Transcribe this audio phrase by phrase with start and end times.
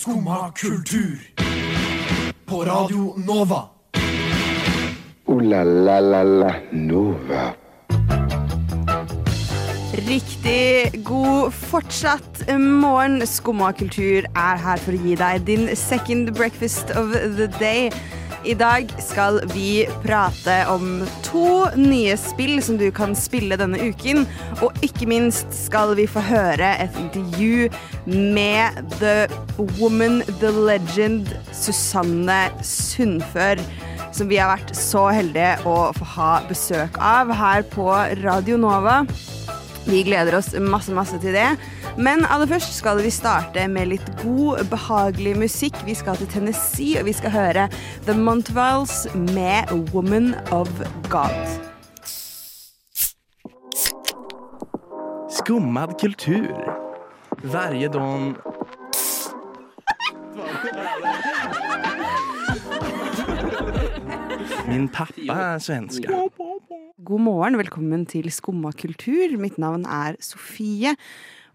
[0.00, 1.18] Skumma kultur.
[2.46, 3.68] På Radio Nova.
[5.26, 7.52] O-la-la-la-la Nova.
[9.92, 13.26] Riktig god fortsatt morgen.
[13.26, 17.92] Skumma kultur er her for å gi deg din second breakfast of the day.
[18.40, 24.24] I dag skal vi prate om to nye spill som du kan spille denne uken.
[24.64, 27.68] Og ikke minst skal vi få høre et intervju
[28.08, 29.28] med the
[29.76, 33.60] woman, the legend, Susanne Sundfør.
[34.16, 37.92] Som vi har vært så heldige å få ha besøk av her på
[38.24, 39.02] Radio Nova.
[39.86, 41.48] Vi gleder oss masse, masse til det.
[41.98, 45.80] Men aller først skal vi starte med litt god, behagelig musikk.
[45.86, 47.66] Vi skal til Tennessee, og vi skal høre
[48.06, 50.68] The Montvals med 'Woman of
[51.08, 51.70] God'.
[55.30, 56.54] Skummad kultur.
[57.42, 57.88] Varje.
[64.70, 66.06] Min pappa er svensk
[67.00, 69.32] God morgen, velkommen til Skumma kultur.
[69.40, 70.92] Mitt navn er Sofie.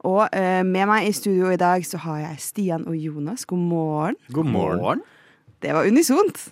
[0.05, 3.45] Og eh, med meg i studio i dag så har jeg Stian og Jonas.
[3.49, 4.17] God morgen.
[4.33, 5.03] God morgen.
[5.63, 6.47] Det var unisont.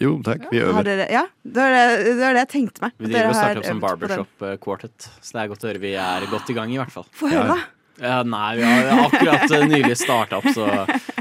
[0.00, 0.48] Jo, takk.
[0.52, 0.84] Vi Har øver.
[0.88, 2.94] dere, ja, det var det, det var det jeg tenkte meg.
[2.98, 3.98] Vi At driver og har starter opp som øvd på den.
[4.08, 6.80] barbershop eh, quartet, så det er godt å høre vi er godt i gang, i
[6.80, 7.08] hvert fall.
[7.16, 7.58] Få høre, da.
[8.00, 10.66] Ja, nei, vi har akkurat eh, nylig starta opp, så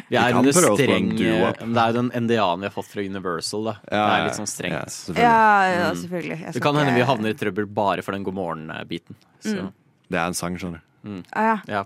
[0.10, 1.54] vi er under streng eh.
[1.58, 3.74] Det er jo den NDA-en vi har fått fra Universal, da.
[3.88, 4.94] Det er litt sånn Ja, strengt.
[4.94, 5.24] selvfølgelig.
[5.24, 5.98] Ja, ja, Mm.
[6.04, 6.54] selvfølgelig.
[6.54, 9.16] Det kan hende vi havner i trøbbel bare for den god morgen-biten.
[9.46, 9.72] Mm.
[10.10, 11.24] Det er en sang, skjønner du.
[11.34, 11.58] Ah, ja.
[11.68, 11.84] ja.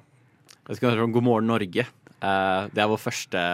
[0.67, 1.85] Jeg skal høre om God morgen Norge.
[2.21, 3.45] Eh, Det er vår første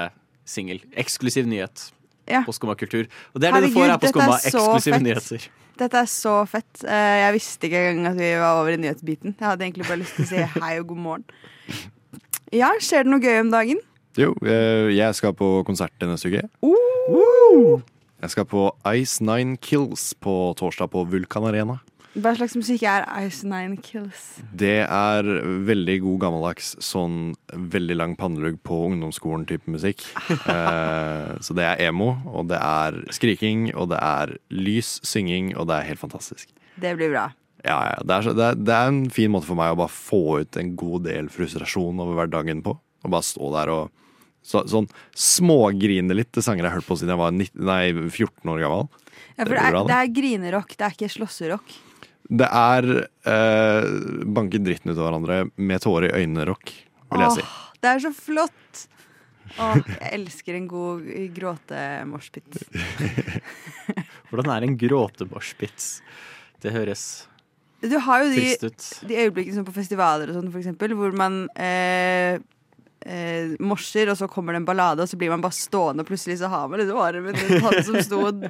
[0.45, 0.81] singel.
[0.97, 1.91] Eksklusiv nyhet
[2.27, 2.41] Ja.
[2.43, 3.07] på Skumma kultur.
[3.35, 4.37] Og det er det du får her på Skumma.
[4.41, 5.03] Eksklusive fett.
[5.03, 5.47] nyheter.
[5.77, 6.83] Dette er så fett.
[6.83, 9.35] Eh, Jeg visste ikke engang at vi var over i nyhetsbiten.
[9.39, 11.27] Jeg hadde egentlig bare lyst til å si hei og god morgen.
[12.55, 13.79] Ja, skjer det noe gøy om dagen?
[14.17, 16.45] Jo, eh, jeg skal på konsert neste uke.
[18.17, 18.63] Jeg skal på
[18.97, 21.77] Ice Nine Kills på torsdag på Vulkan Arena.
[22.17, 24.39] Hva slags musikk er Ice Nine Kills?
[24.57, 25.27] Det er
[25.67, 30.05] veldig god gammeldags sånn veldig lang pannelugg på ungdomsskolen-type musikk.
[30.47, 35.67] Eh, så det er emo, og det er skriking, og det er lys, synging, og
[35.67, 36.49] det er helt fantastisk.
[36.79, 37.25] Det blir bra.
[37.65, 39.91] Ja, ja, det, er det, er, det er en fin måte for meg å bare
[39.93, 42.77] få ut en god del frustrasjon over hverdagen på.
[43.03, 43.91] Og bare stå der og
[44.47, 47.81] så, sånn smågrine litt til sanger jeg har hørt på siden jeg var 19, nei,
[48.07, 48.87] 14 år gammel.
[49.35, 51.75] Ja, for Det er, det er grinerock, det er ikke slåsserock.
[52.27, 53.87] Det er eh,
[54.35, 56.73] banke dritten ut av hverandre med tårer i øynene-rock,
[57.13, 57.45] vil jeg si.
[57.45, 58.83] Åh, det er så flott!
[59.55, 61.07] Åh, jeg elsker en god
[61.37, 62.59] gråte-moshpit.
[64.29, 65.87] Hvordan er en gråteborsjpits?
[66.63, 67.27] Det høres
[67.85, 68.71] Du har jo de,
[69.07, 72.41] de øyeblikkene som på festivaler og sånn, for eksempel, hvor man eh,
[73.07, 76.09] eh, morser, og så kommer det en ballade, og så blir man bare stående, og
[76.09, 78.47] plutselig så har man liksom armen rundt han som sto og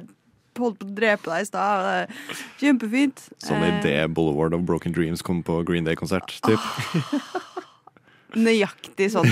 [0.64, 1.86] holdt på å drepe deg i stad.
[1.92, 3.28] er Kjempefint.
[3.44, 6.40] Som Eh, idet Boulevard of Broken Dreams kom på Green Day-konsert.
[6.46, 6.60] typ.
[8.38, 9.30] Nøyaktig sånn.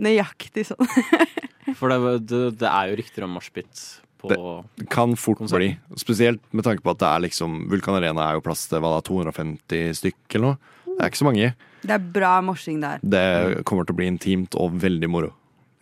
[0.00, 0.86] Nøyaktig sånn.
[1.78, 1.98] For det,
[2.30, 3.82] det, det er jo rykter om moshpit
[4.22, 4.30] på
[4.78, 5.76] Det kan fort Konserten.
[5.76, 5.98] bli.
[6.00, 8.94] Spesielt med tanke på at det er liksom Vulkan Arena er jo plass til hva
[8.96, 10.72] da, 250 stykk eller noe.
[10.92, 11.52] Det er ikke så mange.
[11.82, 13.02] Det er bra morsing der.
[13.02, 13.22] Det
[13.68, 15.32] kommer til å bli intimt og veldig moro.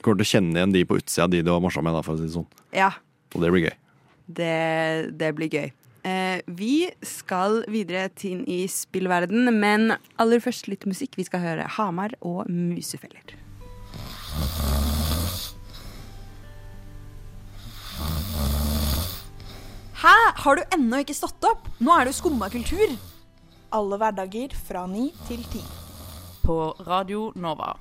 [0.00, 1.92] Du kommer til å kjenne igjen de på utsida, de du har morsa med.
[1.96, 2.48] Da, for å si det sånn.
[2.76, 2.90] Ja,
[3.34, 3.74] Og det blir gøy.
[4.36, 5.68] Det, det blir gøy.
[6.06, 11.18] Eh, vi skal videre til inn i spillverden, men aller først litt musikk.
[11.20, 13.36] Vi skal høre Hamar og Musefeller.
[20.00, 20.16] Hæ?
[20.40, 21.68] Har du ennå ikke stått opp?
[21.84, 22.96] Nå er det jo skumma kultur.
[23.76, 25.60] Alle hverdager fra ni til ti.
[26.40, 27.74] På Radio Nova.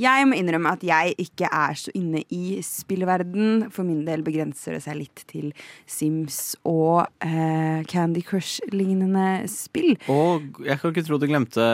[0.00, 3.66] Jeg må innrømme at jeg ikke er så inne i spillverden.
[3.74, 5.50] For min del begrenser det seg litt til
[5.90, 9.98] Sims og uh, Candy Crush-lignende spill.
[10.12, 11.66] Og jeg kan ikke tro du glemte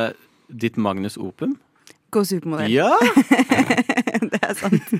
[0.51, 1.55] ditt Magnus Opum.
[2.15, 2.71] Go supermodell.
[2.71, 2.93] Ja!
[4.33, 4.93] det er sant.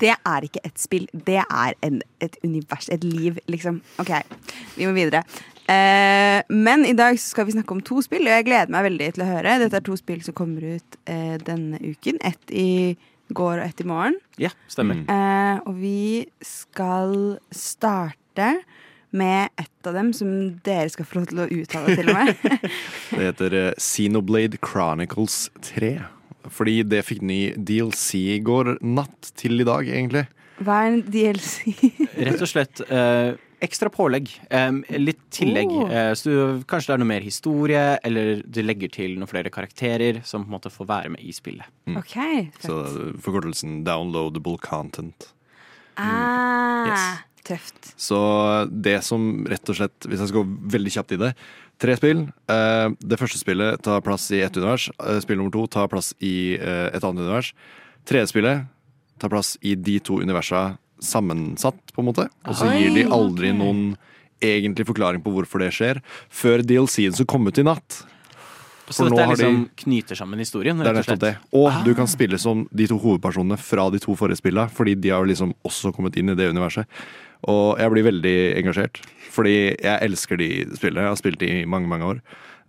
[0.00, 1.08] Det er ikke et spill.
[1.12, 3.82] Det er en, et univers, et liv, liksom.
[4.02, 4.14] OK,
[4.76, 5.24] vi må videre.
[5.72, 8.86] Eh, men i dag så skal vi snakke om to spill, og jeg gleder meg
[8.90, 9.56] veldig til å høre.
[9.62, 12.20] Dette er to spill som kommer ut eh, denne uken.
[12.24, 12.96] Ett i
[13.32, 14.18] går og ett i morgen.
[14.40, 15.02] Ja, stemmer.
[15.08, 18.54] Eh, og vi skal starte
[19.12, 20.30] med ett av dem som
[20.64, 22.68] dere skal få lov til å uttale, til og med.
[23.12, 25.98] Det heter eh, Xenoblade Chronicles 3.
[26.52, 30.24] Fordi det fikk ny DLC i går natt til i dag, egentlig.
[30.62, 31.76] Hva er en DLC?
[32.16, 34.30] Rett og slett eh, ekstra pålegg.
[34.98, 35.70] litt tillegg.
[35.70, 35.90] Oh.
[35.90, 39.52] Eh, så du, kanskje det er noe mer historie, eller du legger til noen flere
[39.54, 41.68] karakterer som på en måte får være med i spillet.
[41.94, 42.14] OK.
[42.14, 42.66] Fett.
[42.66, 42.78] Så
[43.22, 45.32] forkortelsen downloadable content.
[45.96, 47.28] ah, Yes.
[47.42, 47.94] Tøft.
[47.98, 48.18] Så
[48.70, 51.32] det som rett og slett, hvis jeg skal gå veldig kjapt i det
[51.82, 52.20] Tre spill.
[52.46, 54.84] Eh, det første spillet tar plass i ett univers.
[55.02, 57.50] Eh, spill nummer to tar plass i eh, et annet univers.
[58.06, 58.68] Tredje spillet
[59.18, 62.28] tar plass i de to universa sammensatt, på en måte.
[62.46, 63.92] Og så gir de aldri noen
[64.42, 66.00] egentlig forklaring på hvorfor det skjer,
[66.32, 68.00] før DLC-en som kom ut i natt.
[68.92, 71.36] Så For så dette er har de- liksom knyter sammen historien, Det er nettopp det.
[71.54, 75.08] Og du kan spille som de to hovedpersonene fra de to forrige spillene, fordi de
[75.14, 76.86] har liksom også kommet inn i det universet.
[77.48, 79.00] Og jeg blir veldig engasjert,
[79.30, 81.06] fordi jeg elsker de spillene.
[81.06, 82.20] Jeg har spilt de i mange, mange år.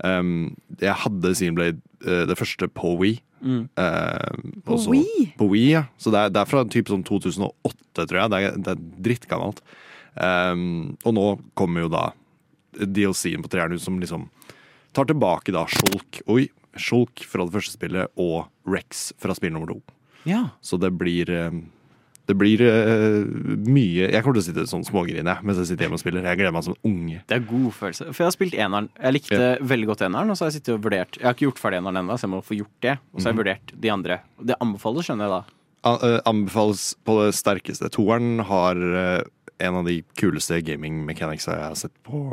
[0.03, 3.19] Um, jeg hadde Xenoblade uh, det første på Wii.
[3.43, 3.63] Mm.
[3.75, 5.25] Eh, På Wii?
[5.37, 5.85] På Wii, ja.
[5.99, 8.31] Så det er, det er fra typ sånn 2008, tror jeg.
[8.31, 9.63] Det er, det er drittgammelt.
[10.13, 11.25] Um, og nå
[11.57, 12.03] kommer jo da
[12.77, 14.27] DLC-en på treeren ut som liksom
[14.93, 16.47] tar tilbake da Shulk Oi,
[16.77, 19.79] Shulk fra det første spillet og Rex fra spill nummer to.
[20.29, 20.45] Ja.
[20.61, 21.57] Så det blir eh,
[22.23, 23.25] Det blir uh,
[23.67, 26.27] mye Jeg kommer til å sitte sånn smågrine mens jeg sitter hjemme og spiller.
[26.29, 27.19] Jeg gleder meg som unge.
[27.27, 28.07] Det er god følelse.
[28.11, 28.87] For jeg har spilt eneren.
[28.95, 31.49] Jeg likte veldig godt eneren, og så har jeg sittet og vurdert Jeg har ikke
[31.49, 32.95] gjort ferdig eneren ennå, så jeg må få gjort det.
[33.11, 34.19] Og så har jeg vurdert de andre.
[34.39, 35.59] Det anbefales, skjønner jeg da.
[36.31, 37.91] Anbefales på det sterkeste.
[37.91, 39.21] Toeren har eh,
[39.67, 42.23] en av de kuleste gaming mechanics jeg har sett på,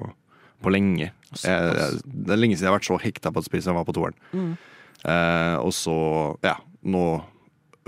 [0.63, 1.11] på lenge.
[1.11, 3.75] Jeg, jeg, det er lenge siden jeg har vært så hekta på et spill som
[3.75, 4.55] jeg var på toeren.
[5.01, 5.99] Eh, og så,
[6.47, 7.05] ja, nå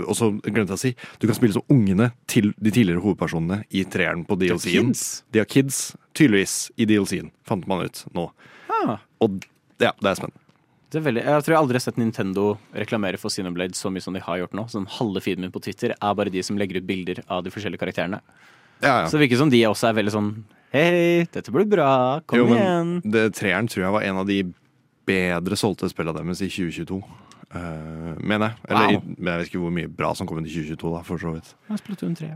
[0.08, 3.62] Og så glemte jeg å si, du kan spille som ungene til de tidligere hovedpersonene
[3.70, 4.92] i treeren på DLC-en.
[5.32, 8.28] De har kids, tydeligvis, i DLC-en, fant man ut nå.
[8.82, 9.42] Ah, Og
[9.82, 10.38] ja, det er spennende.
[10.92, 12.46] det er veldig, jeg tror jeg aldri har sett Nintendo
[12.76, 14.66] reklamere for Xenoblade så mye som de har gjort nå.
[14.70, 17.50] Sånn Halve feeden min på Twitter er bare de som legger ut bilder av de
[17.54, 18.20] forskjellige karakterene.
[18.82, 19.06] Ja, ja.
[19.06, 20.32] Så det virker som de også er veldig sånn
[20.72, 22.20] Hei, dette blir bra.
[22.26, 22.92] Kom Jo, igjen.
[23.04, 24.38] Det, treeren tror jeg var en av de
[25.06, 26.98] bedre solgte spillene deres i 2022.
[27.52, 28.56] Uh, mener jeg.
[28.70, 28.96] Eller Wow.
[28.96, 31.20] i, men jeg vet ikke hvor mye bra som kom ut i 2022, da, for
[31.20, 31.54] så vidt.
[31.68, 32.30] Ja, Splatoon 3.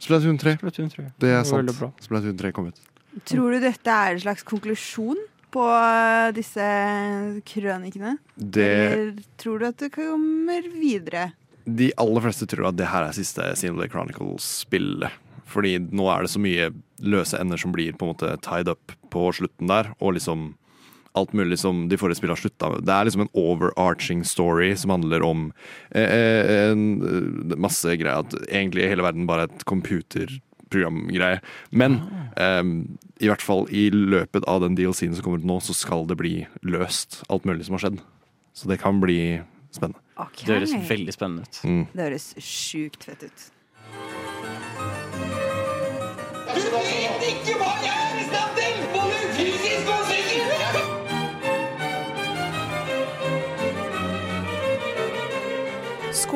[0.00, 0.54] Splatoon 3.
[0.60, 1.06] Splatoon 3.
[1.20, 1.72] Det er sant.
[2.04, 2.80] Splatoon 3 kom ut.
[3.28, 5.20] Tror du dette er en slags konklusjon
[5.56, 6.64] på eh, disse
[7.48, 8.16] krønikene?
[8.36, 11.30] Det, Eller tror du at det kommer videre?
[11.66, 15.10] de aller fleste tror at det her er siste Xenoblade Chronicles-spillet.
[15.50, 16.68] Fordi nå er det så mye
[17.02, 19.88] løse ender som blir på en måte tied up på slutten der.
[19.98, 20.52] Og liksom
[21.16, 22.84] alt mulig som de forrige spillene har slutta med.
[22.86, 25.48] Det er liksom en overarching story som handler om
[25.90, 28.26] eh, eh, en, eh, masse greier.
[28.26, 31.40] At egentlig hele verden bare er et computerprogramgreie.
[31.70, 32.00] Men
[32.36, 32.62] eh,
[33.24, 36.18] i hvert fall i løpet av den DLC-en som kommer ut nå, så skal det
[36.20, 36.36] bli
[36.66, 38.00] løst alt mulig som har skjedd.
[38.56, 39.20] Så det kan bli
[39.74, 40.00] spennende.
[40.16, 40.46] Okay.
[40.46, 41.60] Det høres veldig spennende ut.
[41.64, 41.84] Mm.
[41.92, 43.50] Det høres sjukt fett ut.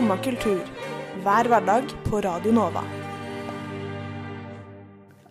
[0.00, 0.60] Skumma kultur.
[1.20, 2.80] Hver hverdag på Radio Nova.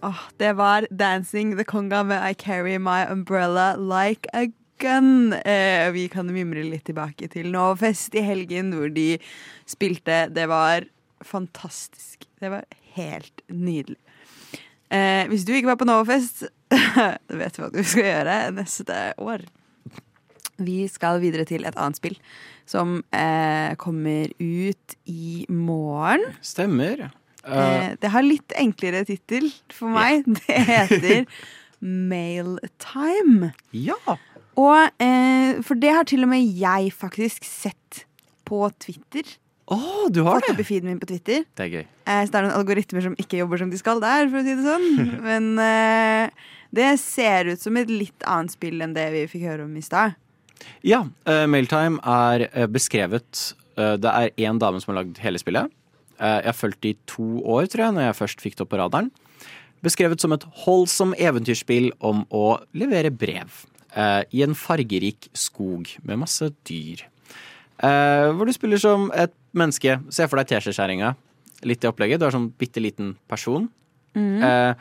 [0.05, 4.45] Oh, det var 'Dancing the Conga' med 'I Carry My Umbrella Like a
[4.77, 5.33] Gun'.
[5.33, 9.17] Eh, vi kan mimre litt tilbake til Novafest i helgen, hvor de
[9.65, 10.29] spilte.
[10.29, 10.85] Det var
[11.21, 12.29] fantastisk.
[12.39, 12.63] Det var
[12.93, 13.97] helt nydelig.
[14.91, 16.43] Eh, hvis du ikke var på Novafest,
[17.41, 19.49] vet du hva du skal gjøre neste år.
[20.59, 22.19] Vi skal videre til et annet spill
[22.69, 26.27] som eh, kommer ut i morgen.
[26.45, 27.09] Stemmer.
[27.09, 27.15] Uh,
[27.49, 30.25] Eh, det har litt enklere tittel for meg.
[30.45, 31.23] Det heter
[31.79, 33.53] Mailtime.
[33.71, 34.17] ja.
[34.59, 38.01] Og eh, For det har til og med jeg faktisk sett
[38.49, 39.23] på Twitter.
[39.71, 41.45] Å, du har Fått opp i feeden min på Twitter.
[41.55, 41.85] Det er gøy.
[41.85, 44.43] Eh, så det er noen algoritmer som ikke jobber som de skal der, for å
[44.43, 44.87] si det sånn.
[45.29, 49.69] Men eh, det ser ut som et litt annet spill enn det vi fikk høre
[49.69, 50.17] om i stad.
[50.85, 53.41] Ja, uh, Mailtime er eh, beskrevet
[53.77, 55.71] eh, Det er én dame som har lagd hele spillet.
[56.19, 58.73] Jeg har fulgt det i to år, tror jeg, når jeg først fikk det opp
[58.73, 59.07] på radaren.
[59.87, 63.61] Beskrevet som et holdsom eventyrspill om å levere brev.
[63.95, 67.05] I en fargerik skog med masse dyr.
[67.79, 69.95] Hvor du spiller som et menneske.
[70.11, 71.13] Se for deg teskjeskjæringa.
[71.71, 72.19] Litt i opplegget.
[72.19, 73.69] Du er sånn bitte liten person.
[74.17, 74.73] Eh,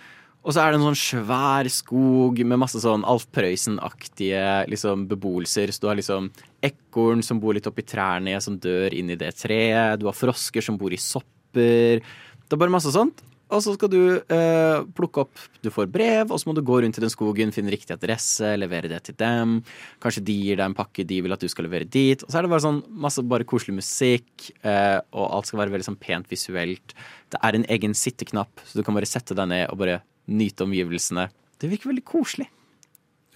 [0.47, 5.73] og så er det en sånn svær skog med masse sånn Alf Prøysen-aktige liksom, beboelser.
[5.75, 6.31] Så du har liksom
[6.65, 9.99] ekorn som bor litt oppi trærne, som dør inn i det treet.
[10.01, 12.01] Du har frosker som bor i sopper.
[12.01, 13.21] Det er bare masse sånt.
[13.49, 16.81] Og så skal du eh, plukke opp Du får brev, og så må du gå
[16.83, 19.59] rundt i den skogen, finne riktig adresse, levere det til dem.
[20.05, 22.23] Kanskje de gir deg en pakke de vil at du skal levere dit.
[22.25, 25.77] Og så er det bare sånn masse bare koselig musikk, eh, og alt skal være
[25.77, 26.95] veldig sånn pent visuelt.
[27.33, 30.67] Det er en egen sitteknapp, så du kan bare sette deg ned og bare nyte
[30.67, 31.29] omgivelsene.
[31.59, 32.49] Det virker veldig koselig.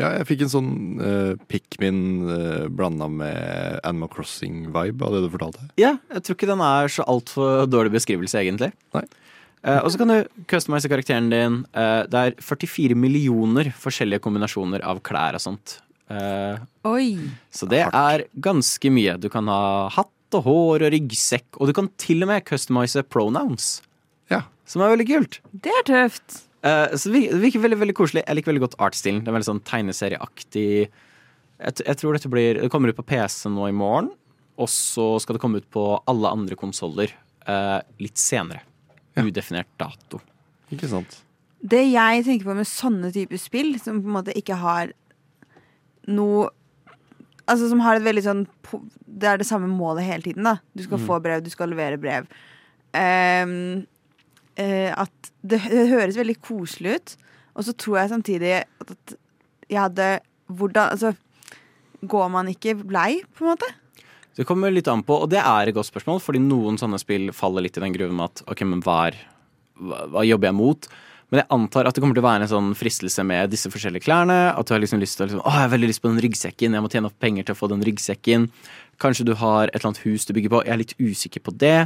[0.00, 5.28] Ja, jeg fikk en sånn uh, Pikmin uh, blanda med Animal Crossing-vibe av det du
[5.34, 5.66] fortalte.
[5.80, 8.72] Ja, jeg tror ikke den er så altfor dårlig beskrivelse, egentlig.
[8.96, 9.04] Nei.
[9.62, 11.60] Uh, og så kan du customize karakteren din.
[11.76, 15.76] Uh, det er 44 millioner forskjellige kombinasjoner av klær og sånt.
[16.12, 16.56] Eh,
[16.88, 17.30] Oi.
[17.54, 19.16] så det er ganske mye.
[19.20, 23.04] Du kan ha hatt og hår og ryggsekk, og du kan til og med customize
[23.04, 23.80] pronouns.
[24.32, 24.44] Ja.
[24.68, 25.40] Som er veldig kult.
[25.52, 26.42] Det er tøft.
[26.62, 28.22] Eh, så det virker, veldig veldig koselig.
[28.26, 29.22] Jeg liker veldig godt artstilen.
[29.22, 30.68] Det er veldig sånn tegneserieaktig.
[31.62, 34.12] Jeg, jeg tror dette blir Det kommer ut på PC nå i morgen,
[34.60, 37.12] og så skal det komme ut på alle andre konsoller
[37.48, 38.62] uh, litt senere.
[39.18, 40.22] Udefinert dato.
[40.72, 41.20] Ikke sant?
[41.62, 44.94] Det jeg tenker på med sånne typer spill, som på en måte ikke har
[46.10, 46.50] noe
[47.50, 48.42] Altså som har et veldig sånn
[49.02, 50.60] Det er det samme målet hele tiden, da.
[50.78, 52.28] Du skal få brev, du skal levere brev.
[52.94, 53.88] Ehm, eh,
[54.58, 57.14] at det, høres veldig koselig ut,
[57.56, 59.14] og så tror jeg samtidig at,
[59.70, 60.08] jeg hadde
[60.52, 61.14] Hvordan Altså,
[62.04, 63.70] går man ikke lei, på en måte?
[64.36, 67.30] Det kommer litt an på, og det er et godt spørsmål, fordi noen sånne spill
[67.36, 69.18] faller litt i den gruven med at ok, men hva, er,
[69.80, 70.88] hva, hva jobber jeg mot?
[71.32, 74.04] Men jeg antar at det kommer til å være en sånn fristelse med disse forskjellige
[74.04, 74.34] klærne.
[74.52, 76.20] At du har liksom lyst til å liksom, Å, jeg har veldig lyst på den
[76.20, 78.44] ryggsekken, jeg må tjene opp penger til å få den ryggsekken.
[79.00, 80.60] Kanskje du har et eller annet hus du bygger på.
[80.66, 81.78] Jeg er litt usikker på det.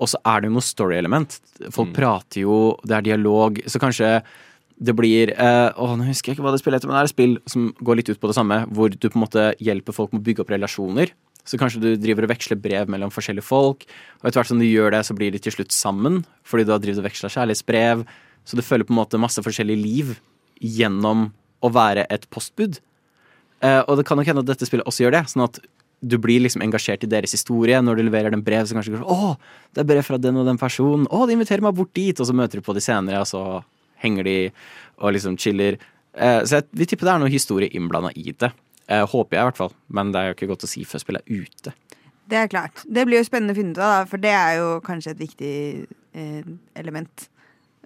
[0.00, 1.36] Og så er det jo noe story-element.
[1.74, 3.60] Folk prater jo, det er dialog.
[3.68, 4.20] Så kanskje
[4.80, 7.10] det blir eh, Å, nå husker jeg ikke hva det spillet heter, men det er
[7.10, 9.96] et spill som går litt ut på det samme, hvor du på en måte hjelper
[9.96, 11.12] folk med å bygge opp relasjoner.
[11.44, 13.84] Så kanskje du driver og veksler brev mellom forskjellige folk,
[14.20, 16.72] og etter hvert som du gjør det, så blir de til slutt sammen, fordi du
[16.72, 18.04] har drevet og veksla kjærlighetsbrev.
[18.48, 20.14] Så du følger på en måte masse forskjellig liv
[20.60, 21.28] gjennom
[21.60, 22.80] å være et postbud.
[23.60, 25.60] Eh, og det kan nok hende at dette spillet også gjør det, sånn at
[26.00, 27.80] du blir liksom engasjert i deres historie.
[27.84, 29.34] Når du leverer den brev, så kanskje du Å,
[29.74, 31.06] det er brev fra den og den personen.
[31.10, 32.16] Å, de inviterer meg bort dit.
[32.16, 33.44] Og så møter du på de senere, og så
[34.00, 34.36] henger de
[35.00, 35.78] og liksom chiller.
[36.14, 38.52] Eh, så jeg vil tippe det er noe historie innblanda i det.
[38.90, 39.74] Eh, håper jeg, i hvert fall.
[39.92, 41.74] Men det er jo ikke godt å si før spillet er ute.
[42.30, 42.84] Det er klart.
[42.86, 45.54] Det blir jo spennende å finne ut av, for det er jo kanskje et viktig
[46.14, 47.28] eh, element.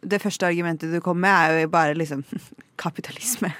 [0.04, 2.24] Det første argumentet du kommer med, er jo bare liksom
[2.80, 3.52] kapitalisme.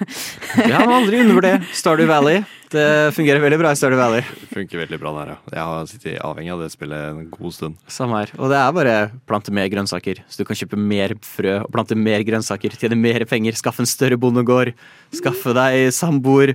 [0.58, 2.42] jeg har aldri undervurdert Stardew Valley.
[2.74, 4.22] Det fungerer veldig bra i Stardew Valley.
[4.50, 5.36] Funker veldig bra der, ja.
[5.54, 7.76] Jeg har sittet avhengig av det spillet en god stund.
[7.86, 8.32] Samme her.
[8.34, 8.94] Og det er bare
[9.30, 10.24] plante mer grønnsaker.
[10.26, 12.74] Så du kan kjøpe mer frø og plante mer grønnsaker.
[12.80, 13.54] Tjene mer penger.
[13.60, 14.72] Skaffe en større bondegård.
[15.14, 16.54] Skaffe deg samboer.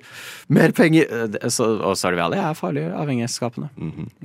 [0.51, 1.07] Mer penger.
[1.07, 3.69] Eh, Så, og Stardew Valley er farlig avhengighetsskapende.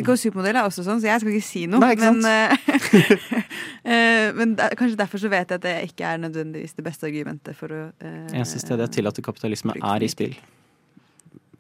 [0.03, 1.79] Go Supermodell er også sånn, så jeg skal ikke si noe.
[1.85, 3.15] Nei, ikke men eh,
[3.95, 6.85] eh, men det, er- kanskje derfor så vet jeg at det ikke er nødvendigvis det
[6.87, 10.37] beste argumentet for å eh, Eneste stedet jeg tillater kapitalisme, er i spill.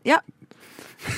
[0.04, 0.20] Ja.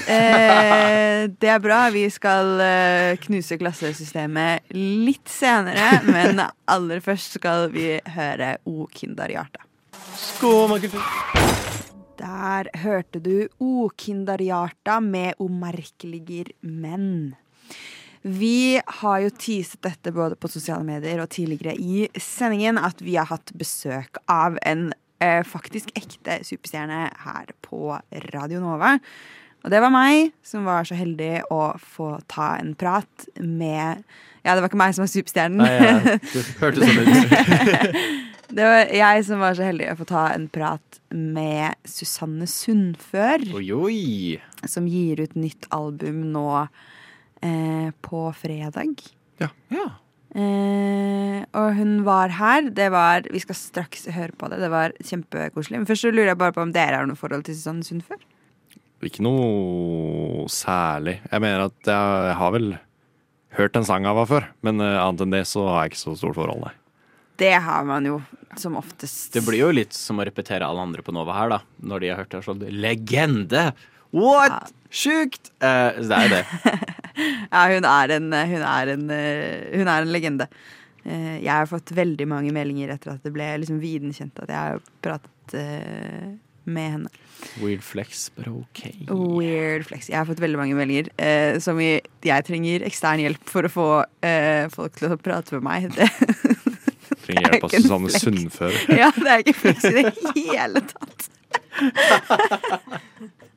[0.07, 1.87] Eh, det er bra.
[1.95, 9.63] Vi skal eh, knuse klassesystemet litt senere, men aller først skal vi høre O Kinderhjarte.
[12.17, 17.37] Der hørte du O Kinderhjarta med O merkeliger menn.
[18.27, 23.15] Vi har jo teaset dette både på sosiale medier og tidligere i sendingen at vi
[23.15, 24.89] har hatt besøk av en
[25.23, 27.97] eh, faktisk ekte superstjerne her på
[28.35, 28.97] Radio Nova.
[29.67, 34.05] Og det var meg som var så heldig å få ta en prat med
[34.47, 35.59] Ja, det var ikke meg som var superstjernen.
[35.59, 37.97] Nei, ja, det hørtes sånn ut.
[38.61, 43.43] det var jeg som var så heldig å få ta en prat med Susanne Sundfør
[43.59, 43.99] Oi, oi.
[44.71, 46.49] som gir ut nytt album nå
[47.43, 49.03] eh, på fredag.
[49.43, 49.51] Ja.
[50.37, 52.67] Eh, og hun var her.
[52.69, 54.61] Det var Vi skal straks høre på det.
[54.61, 55.81] Det var kjempekoselig.
[55.81, 58.05] Men først så lurer jeg bare på om dere har noe forhold til Susanne Sund
[58.05, 58.21] før?
[59.07, 61.19] Ikke noe særlig.
[61.31, 62.75] Jeg mener at jeg, jeg har vel
[63.57, 66.03] hørt en sang av henne før, men eh, annet enn det så har jeg ikke
[66.03, 66.75] så stort forhold, nei.
[67.37, 68.21] Det har man jo
[68.57, 69.29] som oftest.
[69.35, 71.61] Det blir jo litt som å repetere alle andre på Nova her, da.
[71.85, 73.67] Når de har hørt det sånn Legende!
[74.17, 74.73] What?!
[74.89, 75.53] Sjukt!
[75.61, 76.45] Eh, det er jo det.
[77.17, 80.47] Ja, hun er en, hun er en, hun er en legende.
[81.07, 84.51] Eh, Jeg har fått veldig mange meldinger etter at det ble liksom viden kjent at
[84.53, 86.35] jeg har pratet eh,
[86.67, 87.11] med henne.
[87.63, 88.81] Weird flex, but ok.
[89.13, 90.09] Weird flex.
[90.11, 91.93] Jeg har fått veldig mange meldinger eh, som i
[92.27, 93.87] jeg trenger ekstern hjelp for å få
[94.27, 95.89] eh, folk til å prate med meg.
[97.27, 98.11] Det, Trenger hjelp av Susanne.
[98.23, 98.75] Sundfør.
[98.99, 100.13] ja, det er ikke flex i det
[100.51, 101.27] hele tatt.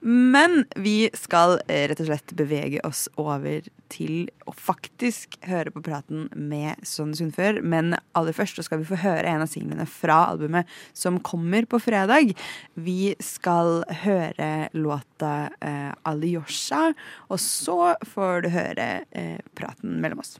[0.00, 5.82] Men vi skal eh, rett og slett bevege oss over til å faktisk høre på
[5.84, 7.60] praten med Sonny Sundfør.
[7.62, 11.66] Men aller først så skal vi få høre en av singlene fra albumet som kommer
[11.68, 12.34] på fredag.
[12.74, 16.92] Vi skal høre låta eh, Alyosha,
[17.28, 20.36] og så får du høre eh, praten mellom oss.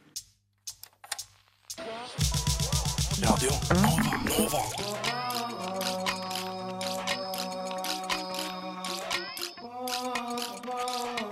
[3.18, 4.18] Radio Nova.
[4.30, 5.17] Nova.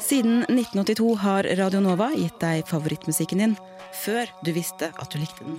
[0.07, 3.55] Siden 1982 har Radio Nova gitt deg favorittmusikken din
[4.05, 5.57] før du visste at du likte den.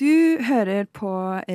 [0.00, 1.10] Du hører på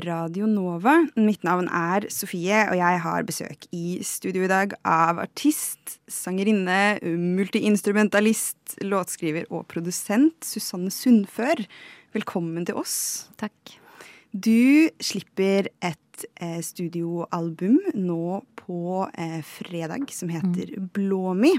[0.06, 1.00] Radio Nova.
[1.18, 7.00] Mitt navn er Sofie, og jeg har besøk i studio i dag av artist, sangerinne,
[7.02, 11.66] multiinstrumentalist, låtskriver og produsent Susanne Sundfør.
[12.14, 13.00] Velkommen til oss.
[13.42, 13.80] Takk.
[14.30, 16.05] Du slipper et
[16.40, 21.54] eh, studioalbum nå på eh, fredag som heter Blåmi.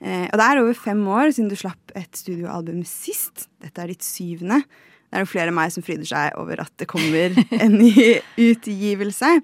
[0.00, 3.48] Eh, og det er over fem år siden du slapp et studioalbum sist.
[3.60, 4.62] Dette er ditt syvende.
[5.10, 7.92] Det er jo flere enn meg som fryder seg over at det kommer en ny
[8.38, 9.38] utgivelse.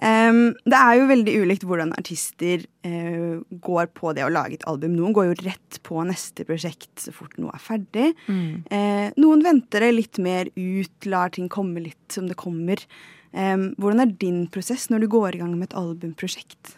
[0.00, 4.64] Um, det er jo veldig ulikt hvordan artister uh, går på det å lage et
[4.70, 4.94] album.
[4.96, 8.06] Noen går jo rett på neste prosjekt så fort noe er ferdig.
[8.30, 8.64] Mm.
[8.72, 12.80] Uh, noen venter det litt mer ut, lar ting komme litt som det kommer.
[13.30, 16.72] Hvordan er din prosess når du går i gang med et albumprosjekt?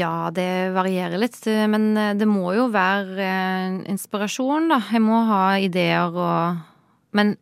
[0.00, 1.38] Ja, det varierer litt,
[1.70, 4.80] men det må jo være eh, inspirasjon, da.
[4.90, 6.64] Jeg må ha ideer og
[7.14, 7.36] Men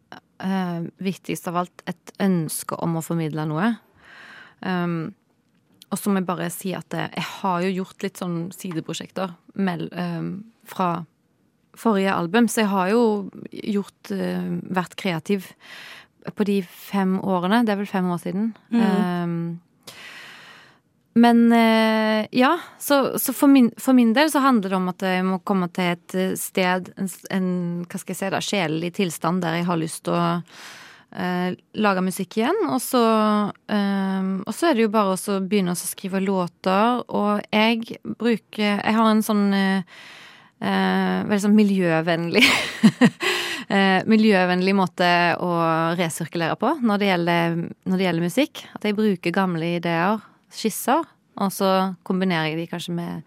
[0.45, 3.73] eh, viktigst av alt et ønske om å formidle noe.
[4.61, 5.15] Um,
[5.93, 9.87] og så må jeg bare si at jeg har jo gjort litt sånn sideprosjekter mell,
[9.93, 10.31] um,
[10.67, 11.05] fra
[11.79, 13.03] forrige album, så jeg har jo
[13.51, 15.51] gjort uh, vært kreativ
[16.33, 17.63] på de fem årene.
[17.65, 18.51] Det er vel fem år siden.
[18.73, 18.83] Mm.
[18.85, 19.61] Um,
[21.15, 25.05] men eh, ja, så, så for, min, for, min, del så handler det om at
[25.07, 27.53] jeg må komme til et sted, en, en
[27.87, 30.25] hva skal jeg si da, sjelelig tilstand der jeg har lyst til å
[31.15, 31.55] uh,
[31.87, 32.59] lage musikk igjen.
[32.67, 33.05] Og så,
[33.71, 38.83] um, og så er det jo bare å begynne å skrive låter, og jeg bruker
[38.83, 40.03] Jeg har en sånn eh,
[40.65, 42.45] veldig sånn miljøvennlig
[44.15, 45.09] miljøvennlig måte
[45.43, 45.51] å
[45.99, 48.65] resirkulere på når det, gjelder, når det gjelder musikk.
[48.77, 50.23] At jeg bruker gamle ideer
[50.55, 51.05] skisser,
[51.41, 51.71] og så
[52.07, 53.23] kombinerer jeg de kanskje med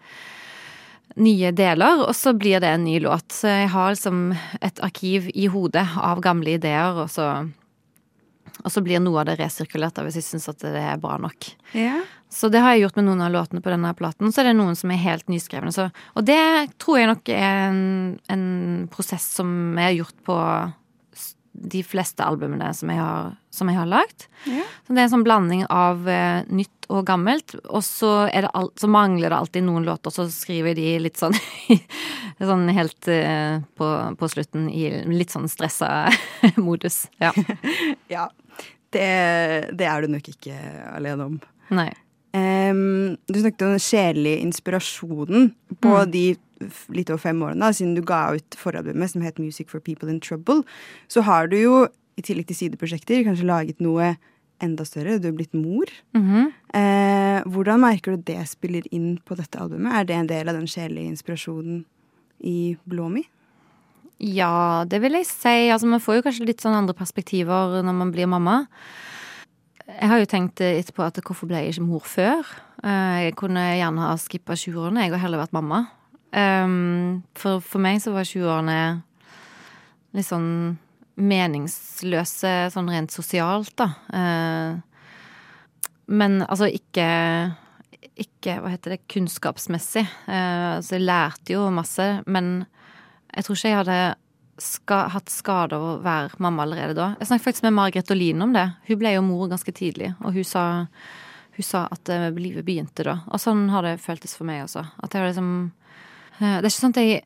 [1.18, 3.32] nye deler, og så blir det en ny låt.
[3.34, 4.32] Så jeg har liksom
[4.64, 7.28] et arkiv i hodet av gamle ideer, og så,
[8.62, 11.50] og så blir noe av det resirkulert hvis jeg syns at det er bra nok.
[11.76, 12.00] Ja.
[12.28, 14.32] Så det har jeg gjort med noen av låtene på denne platen.
[14.32, 15.72] Så er det noen som er helt nyskrevne.
[15.72, 16.40] Så, og det
[16.80, 17.80] tror jeg nok er en,
[18.28, 18.44] en
[18.92, 20.36] prosess som jeg har gjort på
[21.58, 24.26] de fleste albumene som jeg har, som jeg har lagd.
[24.46, 24.64] Ja.
[24.86, 27.56] Så det er en sånn blanding av eh, nytt og gammelt.
[27.66, 31.36] Og så, det alt, så mangler det alltid noen låter, så skriver de litt sånn
[32.38, 36.06] Sånn helt eh, på, på, slutten i litt sånn stressa
[36.68, 37.08] modus.
[37.18, 37.32] Ja.
[38.14, 38.28] ja.
[38.94, 39.08] Det,
[39.74, 40.54] det, er du nok ikke
[40.92, 41.40] alene om.
[41.74, 41.90] Nei.
[42.34, 46.10] Um, du snakket om den sjelelige inspirasjonen på Mm.
[46.12, 46.36] de
[46.90, 50.10] litt over fem årene, da, siden du ga ut foralbumet som het Music for People
[50.10, 50.64] in Trouble.
[51.08, 51.86] Så har du jo,
[52.18, 54.16] i tillegg til sideprosjekter, kanskje laget noe
[54.60, 55.20] enda større.
[55.22, 55.86] Du er blitt mor.
[56.14, 56.52] Mhm.
[56.74, 59.92] Eh, hvordan merker du det spiller inn på dette albumet?
[59.94, 61.84] Er det en del av den sjelelige inspirasjonen
[62.42, 63.24] i Blåmi?
[64.18, 65.70] Ja, det vil jeg si.
[65.70, 68.66] Altså, man får jo kanskje litt sånn andre perspektiver når man blir mamma.
[69.88, 72.48] Jeg har jo tenkt etterpå at hvorfor ble jeg ikke mor før?
[72.84, 75.86] Eh, Jeg kunne gjerne ha skippa 20-årene, jeg har heller vært mamma.
[76.28, 79.02] Um, For, for meg så var 20-årene
[80.16, 80.76] litt sånn
[81.18, 83.88] meningsløse sånn rent sosialt, da.
[84.12, 84.76] Eh,
[86.08, 87.08] Men altså ikke
[88.18, 90.02] ikke, hva heter det, kunnskapsmessig.
[90.26, 92.66] Eh, så jeg lærte jo masse, men
[93.30, 93.98] jeg tror ikke jeg hadde
[94.58, 97.12] ska, hatt skade av å være mamma allerede da.
[97.18, 98.66] Jeg snakket faktisk med Margrethe Olin om det.
[98.88, 100.64] Hun ble jo mor ganske tidlig, og hun sa,
[101.56, 103.20] hun sa at eh, livet begynte da.
[103.30, 104.84] Og sånn har det føltes for meg også.
[105.02, 105.50] At jeg har liksom
[106.40, 107.24] eh, Det er ikke sånn at jeg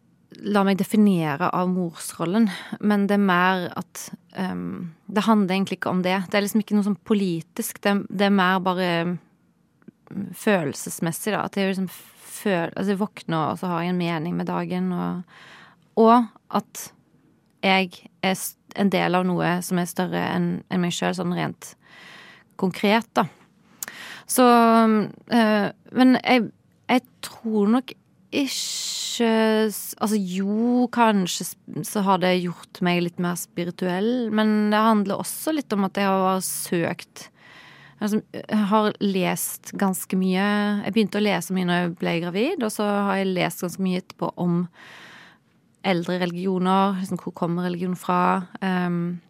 [0.53, 2.49] lar meg definere av morsrollen,
[2.81, 4.07] men det er mer at
[4.39, 6.17] um, Det handler egentlig ikke om det.
[6.31, 7.83] Det er liksom ikke noe sånn politisk.
[7.85, 11.45] Det, det er mer bare mm, følelsesmessig, da.
[11.45, 15.37] At jeg liksom føler Altså, våkner, og så har jeg en mening med dagen, og,
[16.01, 16.17] og
[16.57, 16.89] at
[17.63, 18.37] jeg er
[18.81, 21.75] en del av noe som er større enn meg sjøl, sånn rent
[22.61, 23.27] konkret, da.
[24.27, 25.67] Så øh,
[25.99, 26.47] Men jeg,
[26.89, 27.93] jeg tror nok
[28.33, 28.89] ikke
[29.23, 31.45] Altså jo, kanskje
[31.85, 36.01] så har det gjort meg litt mer spirituell, men det handler også litt om at
[36.01, 37.29] jeg har søkt
[38.03, 40.47] Altså, jeg har lest ganske mye
[40.81, 43.85] Jeg begynte å lese mye når jeg ble gravid, og så har jeg lest ganske
[43.85, 44.57] mye etterpå om
[45.85, 46.97] eldre religioner.
[47.01, 48.47] Liksom, hvor kommer religion fra?
[48.61, 49.21] Um,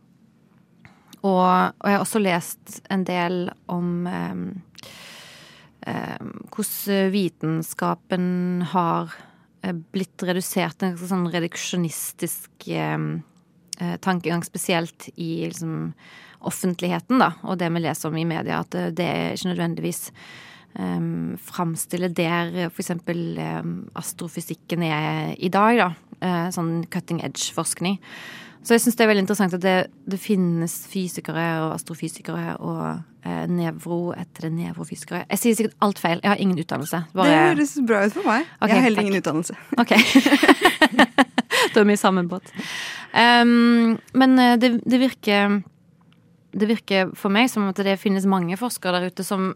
[1.23, 1.43] og,
[1.79, 4.47] og jeg har også lest en del om um,
[5.87, 8.27] um, hvordan vitenskapen
[8.73, 9.15] har
[9.63, 13.07] eh, blitt redusert til en sånn reduksjonistisk eh,
[14.03, 15.93] tankegang, spesielt i liksom,
[16.43, 20.01] offentligheten, da, og det vi leser om i media, at det, det er ikke nødvendigvis
[20.79, 22.93] um, framstille der f.eks.
[22.99, 25.91] Um, astrofysikken er i dag, da.
[26.23, 27.99] Eh, sånn cutting edge-forskning.
[28.63, 32.85] Så jeg syns det er veldig interessant at det, det finnes fysikere og astrofysikere og
[33.27, 35.25] eh, nevro etter det nevrofysikere.
[35.33, 36.23] Jeg sier sikkert alt feil.
[36.23, 37.03] Jeg har ingen utdannelse.
[37.11, 37.33] Bare...
[37.33, 38.47] Det høres bra ut for meg.
[38.61, 39.11] Okay, jeg har heller takk.
[39.11, 39.59] ingen utdannelse.
[39.83, 39.97] Ok.
[41.75, 42.55] da er vi i samme båt.
[43.11, 45.59] Um, men eh, det, det virker
[46.53, 49.55] Det virker for meg som at det finnes mange forskere der ute som,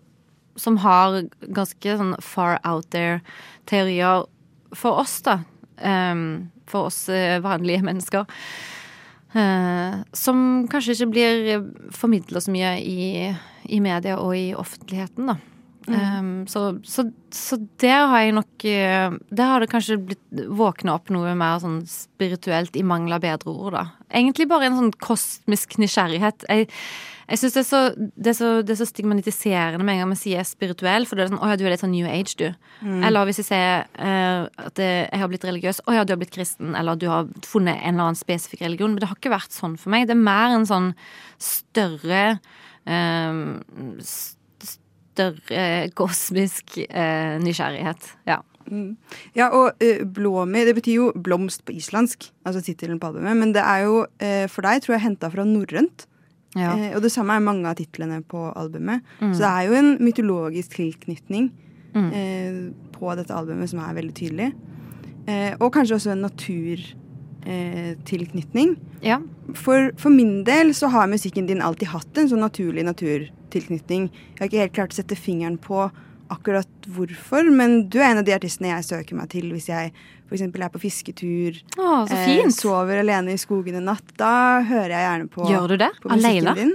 [0.58, 4.24] som har ganske sånn far out there-teorier
[4.74, 5.44] for oss, da.
[5.76, 8.26] Um, for oss eh, vanlige mennesker.
[9.36, 10.38] Uh, som
[10.72, 13.28] kanskje ikke blir formidla så mye i,
[13.68, 15.36] i media og i offentligheten, da.
[15.86, 20.96] Um, så, så, så der har jeg nok eh, Der har det kanskje blitt våkna
[20.96, 23.84] opp noe mer sånn spirituelt, i mangel av bedre ord, da.
[24.10, 26.48] Egentlig bare en sånn kosmisk nysgjerrighet.
[26.50, 26.66] Jeg,
[27.26, 28.34] jeg syns det, så- det,
[28.66, 31.48] det er så stigmatiserende med en gang vi sier spirituell, for det er sånn Å
[31.50, 32.46] ja, du er litt sånn new age, du.
[32.86, 33.02] Mm.
[33.08, 35.80] Eller hvis jeg sier uh, at eh, jeg har blitt religiøs.
[35.86, 36.74] Å ja, du har blitt kristen.
[36.78, 38.94] Eller du har funnet en eller annen spesifikk religion.
[38.94, 40.06] Men det har ikke vært sånn for meg.
[40.06, 40.92] Det er mer en sånn
[41.42, 42.24] større
[42.86, 43.42] eh,
[45.16, 45.62] Større
[45.96, 48.10] kosmisk uh, nysgjerrighet.
[48.28, 48.42] Ja.
[48.68, 48.96] Mm.
[49.38, 53.38] Ja, og uh, blåmi, det betyr jo blomst på islandsk, altså tittelen på albumet.
[53.40, 56.04] Men det er jo uh, for deg, tror jeg, henta fra norrønt.
[56.56, 56.72] Ja.
[56.76, 59.02] Eh, og det samme er mange av titlene på albumet.
[59.20, 59.32] Mm.
[59.34, 61.50] Så det er jo en mytologisk tilknytning
[61.96, 62.10] Mm.
[62.12, 64.50] eh, på dette albumet som er veldig tydelig.
[65.26, 66.20] Eh, og kanskje også en
[67.44, 68.76] naturtilknytning.
[69.02, 69.18] Ja.
[69.54, 74.08] For, for min del så har musikken din alltid hatt en sånn naturlig naturtilknytning.
[74.10, 75.86] Jeg har ikke helt klart å sette fingeren på
[76.32, 79.92] akkurat hvorfor, men du er en av de artistene jeg søker meg til hvis jeg
[80.26, 80.42] f.eks.
[80.42, 82.54] er på fisketur, Å, så fint.
[82.56, 84.04] sover alene i skogen en natt.
[84.18, 85.90] Da hører jeg gjerne på Gjør du det?
[86.58, 86.74] din.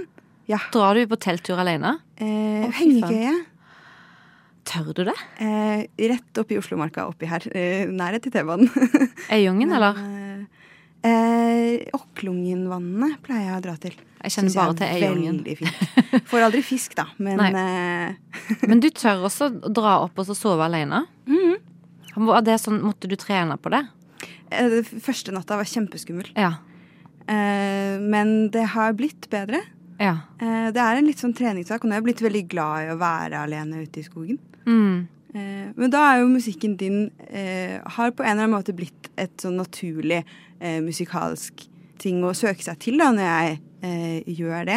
[0.50, 0.58] Ja.
[0.72, 1.98] Drar du på telttur alene?
[2.16, 3.34] Eh, Hengekøye.
[4.64, 5.14] Tør du det?
[5.42, 7.42] Eh, rett oppi Oslomarka oppi her.
[7.50, 8.70] Eh, nærhet til T-banen.
[9.32, 9.98] Øyungen, eller?
[11.02, 13.96] Eh, Okklungenvannene pleier jeg å dra til.
[14.22, 15.40] Jeg kjenner bare til Øyungen.
[15.42, 16.26] Veldig fint.
[16.30, 18.36] Får aldri fisk, da, men eh,
[18.70, 21.04] Men du tør også å dra opp og så sove alene?
[21.26, 21.58] Mm
[22.14, 22.44] -hmm.
[22.44, 23.86] det sånn, Måtte du trene på det?
[24.50, 26.32] eh, første natta var kjempeskummel.
[26.36, 26.54] Ja.
[27.26, 29.62] Eh, men det har blitt bedre.
[29.98, 30.18] Ja.
[30.40, 32.92] Eh, det er en litt sånn treningssak, og nå er jeg blitt veldig glad i
[32.92, 34.38] å være alene ute i skogen.
[34.66, 35.08] Mm.
[35.32, 39.08] Eh, men da er jo musikken din eh, har på en eller annen måte blitt
[39.20, 40.20] et sånn naturlig
[40.60, 41.64] eh, musikalsk
[42.02, 43.60] ting å søke seg til da, når jeg
[44.38, 44.76] gjør det.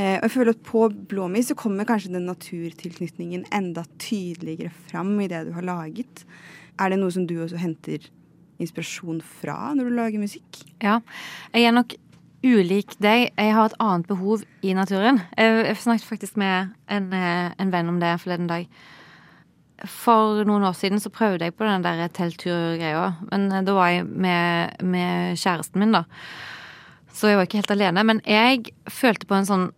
[0.00, 5.28] Og jeg føler at på Blåmi så kommer kanskje den naturtilknytningen enda tydeligere fram i
[5.28, 6.22] det du har laget.
[6.80, 8.04] Er det noe som du også henter
[8.60, 10.62] inspirasjon fra når du lager musikk?
[10.84, 10.98] Ja.
[11.52, 11.96] Jeg er nok
[12.44, 13.28] ulik deg.
[13.28, 15.20] Jeg har et annet behov i naturen.
[15.36, 18.68] Jeg, snakket faktisk med en, en venn om det forleden dag.
[19.88, 23.12] For noen år siden så prøvde jeg på den der teltturgreia.
[23.30, 26.04] Men eh, da var jeg med, med kjæresten min, da.
[27.12, 28.04] Så jeg var ikke helt alene.
[28.06, 29.68] Men jeg følte på en sånn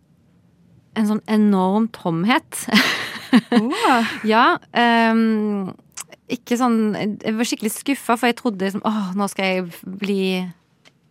[0.99, 2.67] en sånn enorm tomhet.
[4.33, 4.59] ja.
[4.77, 5.73] Um,
[6.33, 10.25] ikke sånn Jeg var skikkelig skuffa, for jeg trodde liksom åh, nå skal jeg bli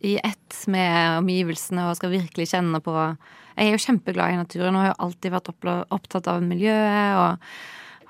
[0.01, 4.77] i ett med omgivelsene og skal virkelig kjenne på Jeg er jo kjempeglad i naturen
[4.77, 5.51] og har jo alltid vært
[5.93, 7.53] opptatt av miljøet og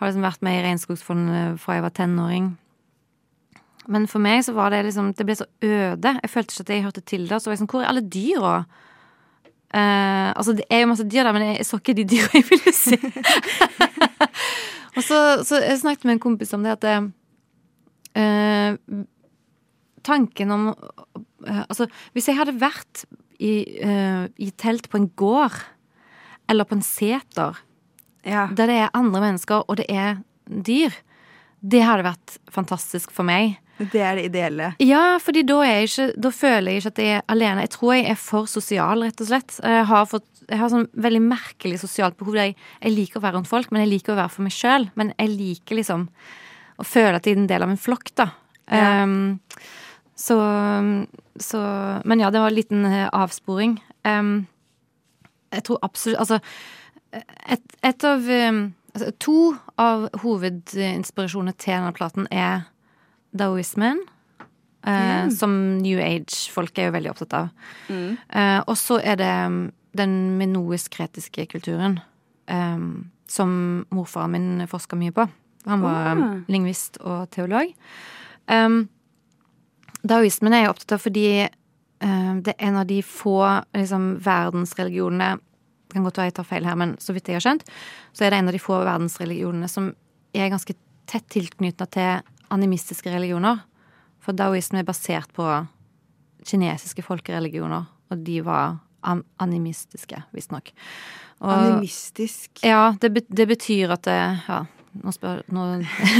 [0.01, 2.51] har liksom vært med i Regnskogsfondet fra jeg var tenåring.
[3.91, 6.13] Men for meg så var det liksom Det ble så øde.
[6.21, 7.41] Jeg følte ikke at jeg hørte til det.
[7.41, 8.55] Så var jeg sånn Hvor er alle dyra?
[9.71, 12.43] Uh, altså, det er jo masse dyr der, men jeg så ikke de dyra jeg
[12.49, 12.97] ville se.
[14.97, 16.87] og så, så jeg snakket med en kompis om det at
[18.19, 18.75] eh,
[20.03, 23.05] Tanken om uh, Altså, hvis jeg hadde vært
[23.39, 25.55] i, eh, i telt på en gård,
[26.51, 27.57] eller på en seter,
[28.23, 30.93] der det er andre mennesker, og det er dyr,
[31.61, 33.59] det hadde vært fantastisk for meg.
[33.81, 34.71] Det er det ideelle.
[34.83, 37.63] Ja, fordi da, ikke, da føler jeg ikke at jeg er alene.
[37.65, 39.57] Jeg tror jeg er for sosial, rett og slett.
[39.57, 42.37] Jeg har, fått, jeg har sånn veldig merkelig sosialt behov.
[42.37, 44.87] Jeg, jeg liker å være rundt folk, men jeg liker å være for meg sjøl.
[44.99, 46.05] Men jeg liker liksom
[46.81, 48.29] å føle at jeg er en del av en flokk, da.
[48.71, 49.01] Ja.
[49.03, 49.41] Um,
[50.21, 50.37] så,
[51.41, 51.59] så
[52.05, 53.79] Men ja, det var en liten eh, avsporing.
[54.05, 54.45] Um,
[55.51, 56.37] jeg tror absolutt Altså,
[57.13, 59.35] et, et av um, altså, To
[59.77, 62.67] av hovedinspirasjonene til denne platen er
[63.37, 63.99] daoismen.
[64.83, 65.31] eh, Mm.
[65.31, 67.49] Som New Age-folk er jo veldig opptatt av.
[67.89, 68.17] Mm.
[68.33, 71.99] Uh, og så er det um, den minoisk-kretiske kulturen.
[72.47, 75.27] um, som morfaren min forska mye på.
[75.65, 76.39] Han var Ah.
[76.49, 77.69] lingvist og teolog.
[78.49, 78.89] Um,
[80.03, 81.47] daoismen er jeg opptatt av fordi
[82.03, 85.37] uh, det er en av de få liksom, verdensreligionene
[85.91, 87.65] Det kan godt være jeg tar feil her, men så vidt jeg har skjønt,
[88.15, 89.89] så er det en av de få verdensreligionene som
[90.31, 90.77] er ganske
[91.11, 92.21] tett tilknytta til
[92.55, 93.59] animistiske religioner.
[94.23, 95.47] For daoisme er basert på
[96.47, 100.71] kinesiske folkereligioner, og de var animistiske, visstnok.
[101.41, 102.61] Animistisk.
[102.63, 104.63] Ja, det, det betyr at det Ja,
[104.99, 105.65] nå spør Nå,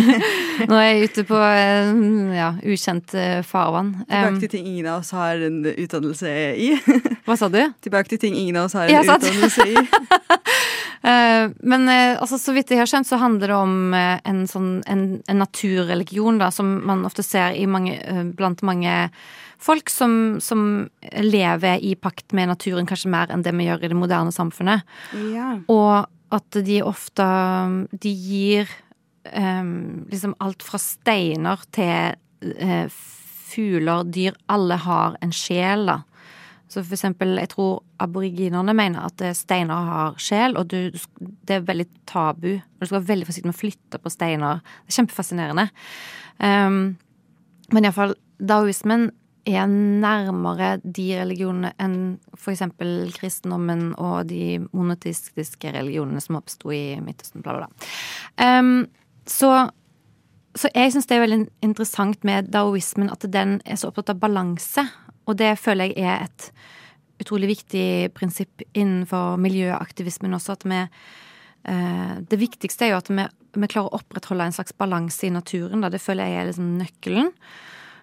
[0.69, 1.91] nå er jeg ute på eh,
[2.37, 3.93] ja, ukjent eh, farvann.
[4.07, 6.69] Tilbake til ting ingen av oss har en utdannelse i.
[7.27, 7.59] Hva sa du?
[7.83, 9.75] Tilbake til ting ingen av oss har en utdannelse i.
[11.01, 14.99] Eh, men altså, så vidt jeg har skjønt, så handler det om en sånn en,
[15.25, 17.95] en naturreligion, da, som man ofte ser i mange,
[18.37, 18.93] blant mange
[19.57, 20.61] folk som, som
[21.17, 24.85] lever i pakt med naturen, kanskje mer enn det vi gjør i det moderne samfunnet.
[25.33, 25.55] Ja.
[25.73, 27.25] Og at de ofte
[27.91, 28.69] De gir
[29.35, 32.15] um, liksom alt fra steiner til
[32.55, 32.87] uh,
[33.51, 34.37] fugler, dyr.
[34.51, 36.01] Alle har en sjel, da.
[36.71, 40.87] Så for eksempel, jeg tror aboriginerne mener at eh, steiner har sjel, og du,
[41.19, 42.53] det er veldig tabu.
[42.79, 44.61] Du skal være veldig forsiktig med å flytte på steiner.
[44.63, 45.65] Det er kjempefascinerende.
[46.39, 46.77] Um,
[47.75, 49.09] men iallfall, daoismen
[49.47, 51.97] er nærmere de religionene enn
[52.37, 58.59] eksempel kristendommen og de monoteistiske religionene som oppsto i Midtøsten, bla, bla, bla.
[58.59, 58.85] Um,
[59.25, 59.69] så,
[60.57, 64.21] så jeg syns det er veldig interessant med daoismen at den er så opptatt av
[64.21, 64.85] balanse.
[65.29, 66.51] Og det føler jeg er et
[67.21, 70.57] utrolig viktig prinsipp innenfor miljøaktivismen også.
[70.57, 73.27] At vi uh, Det viktigste er jo at vi,
[73.57, 75.81] vi klarer å opprettholde en slags balanse i naturen.
[75.81, 75.89] Da.
[75.93, 77.33] Det føler jeg er liksom nøkkelen.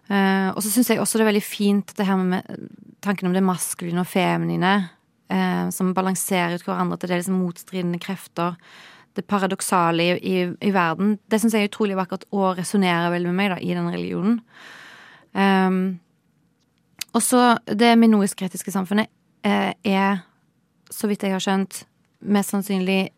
[0.08, 2.46] Eh, og så syns jeg også det er veldig fint det her med
[3.04, 4.72] tanken om det maskuline og feminine
[5.32, 8.56] uh, som balanserer ut hverandre, at det er liksom motstridende krefter.
[9.16, 11.16] Det paradoksale i, i, i verden.
[11.30, 14.40] Det syns jeg er utrolig vakkert og resonnerer veldig med meg da, i den religionen.
[15.32, 16.00] Um,
[17.12, 19.10] og så det minoisk-kritiske samfunnet
[19.46, 20.24] uh, er,
[20.90, 21.84] så vidt jeg har skjønt,
[22.18, 23.12] mest sannsynlig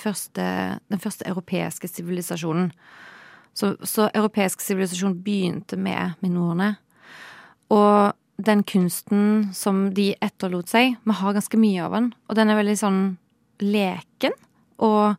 [0.00, 0.44] første,
[0.88, 2.70] den første europeiske sivilisasjonen.
[3.56, 6.74] Så, så europeisk sivilisasjon begynte med minorene.
[7.74, 12.50] Og den kunsten som de etterlot seg, vi har ganske mye av den, og den
[12.50, 13.02] er veldig sånn
[13.60, 14.36] leken.
[14.80, 15.16] Og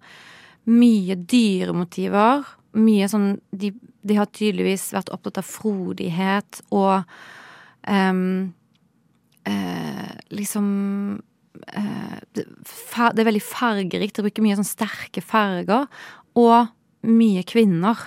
[0.71, 2.45] mye dyremotiver.
[2.77, 3.73] Mye sånn De,
[4.07, 7.03] de har tydeligvis vært opptatt av frodighet og
[7.83, 8.53] um,
[9.49, 10.69] uh, liksom
[11.75, 12.45] uh, det,
[12.95, 14.17] er veldig fargerikt.
[14.17, 15.89] De bruker mye sånn sterke farger.
[16.39, 16.71] Og
[17.05, 17.99] mye kvinner.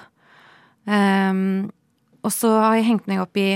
[0.86, 1.70] Ehm,
[2.24, 3.50] og så har jeg hengt meg opp i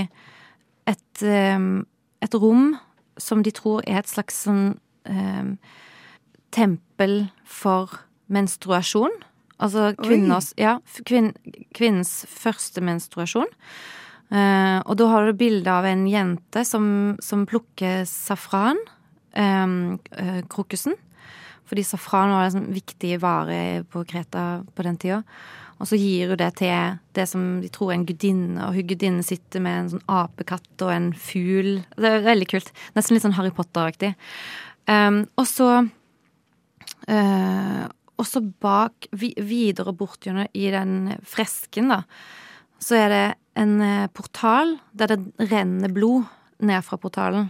[0.89, 1.85] et, um,
[2.21, 2.75] et rom
[3.19, 4.77] som de tror er et slags sånn
[5.09, 5.55] um,
[6.55, 9.13] tempel for menstruasjon.
[9.59, 11.33] Altså kvinners Ja, kvinn,
[11.75, 13.49] kvinnens første menstruasjon.
[14.29, 18.79] Uh, og da har du bilde av en jente som, som plukker safran.
[19.35, 19.99] Um,
[20.49, 20.95] krokusen.
[21.69, 25.21] Fordi safran var en sånn viktig vare på Kreta på den tida.
[25.79, 28.87] Og så gir hun det til det som de tror er en gudinne, og hun
[28.89, 31.77] gudinnen sitter med en sånn apekatt og en fugl.
[31.95, 32.73] Det er veldig kult.
[32.97, 34.11] Nesten litt sånn Harry Potter-aktig.
[34.89, 37.83] Um, og så uh,
[38.19, 42.01] Også bak, vi, videre bort i den fresken, da,
[42.83, 43.27] så er det
[43.59, 46.27] en eh, portal der det renner blod
[46.63, 47.49] ned fra portalen.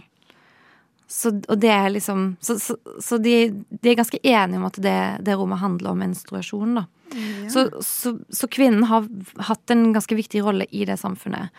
[1.10, 4.78] Så, og det er liksom Så, så, så de, de, er ganske enige om at
[4.78, 6.86] det, det rommet handler om menstruasjon, da.
[7.14, 7.50] Ja.
[7.50, 9.08] Så, så, så kvinnen har
[9.48, 11.50] hatt en ganske viktig rolle i det samfunnet.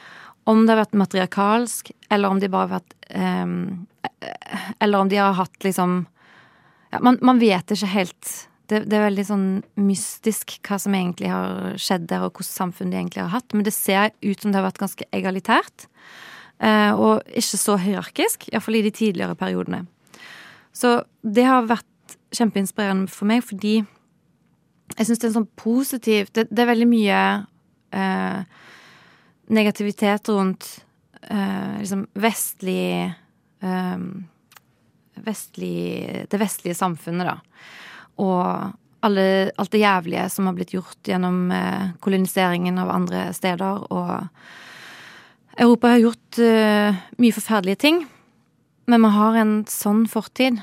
[0.49, 3.87] Om det har vært matriarkalsk, eller om de bare har vært um,
[4.81, 6.05] Eller om de har hatt liksom
[6.91, 8.31] ja, man, man vet ikke helt
[8.71, 9.47] det, det, er veldig sånn
[9.83, 13.51] mystisk hva som egentlig har skjedd der, og hvordan samfunn de egentlig har hatt.
[13.51, 15.87] Men det ser ut som det har vært ganske egalitært.
[16.61, 19.83] Uh, og ikke så hierarkisk, iallfall i de tidligere periodene.
[20.71, 23.81] Så det har vært kjempeinspirerende for meg, fordi
[24.97, 27.19] jeg syns det er en sånn positiv Det, det er veldig mye
[27.95, 28.39] eh,
[29.51, 30.69] negativitet rundt
[31.27, 33.13] eh, liksom vestlig
[35.21, 35.75] Vestlig
[36.31, 37.35] Det vestlige samfunnet, da
[38.21, 43.85] og alle, alt det jævlige som har blitt gjort gjennom eh, koloniseringen av andre steder.
[43.89, 47.97] Og Europa har gjort uh, mye forferdelige ting,
[48.87, 50.61] men vi har en sånn fortid.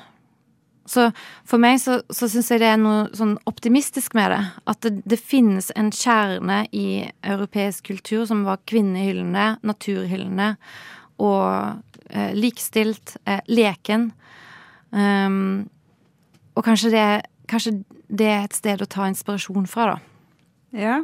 [0.89, 1.09] Så
[1.49, 4.41] for meg så, så syns jeg det er noe sånn optimistisk med det.
[4.73, 10.55] At det, det finnes en kjerne i europeisk kultur som var kvinnehyllende, naturhyllende
[11.19, 14.11] og eh, likestilt, eh, leken.
[14.91, 15.69] Um,
[16.57, 17.07] og kanskje det,
[17.51, 17.75] kanskje
[18.09, 19.99] det er et sted å ta inspirasjon fra, da.
[20.79, 20.99] Ja.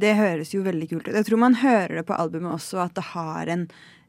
[0.00, 1.16] Det høres jo veldig kult ut.
[1.16, 3.66] Jeg tror man hører det på albumet også, at det har en,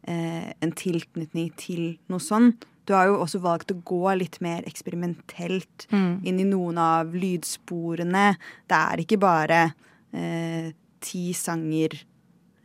[0.08, 2.54] eh, en tilknytning til noe sånn.
[2.86, 6.22] Du har jo også valgt å gå litt mer eksperimentelt Mm.
[6.26, 8.36] inn i noen av lydsporene.
[8.68, 9.74] Det er ikke bare
[10.14, 11.98] eh, ti sanger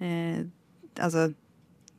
[0.01, 0.45] eh,
[0.97, 1.27] Altså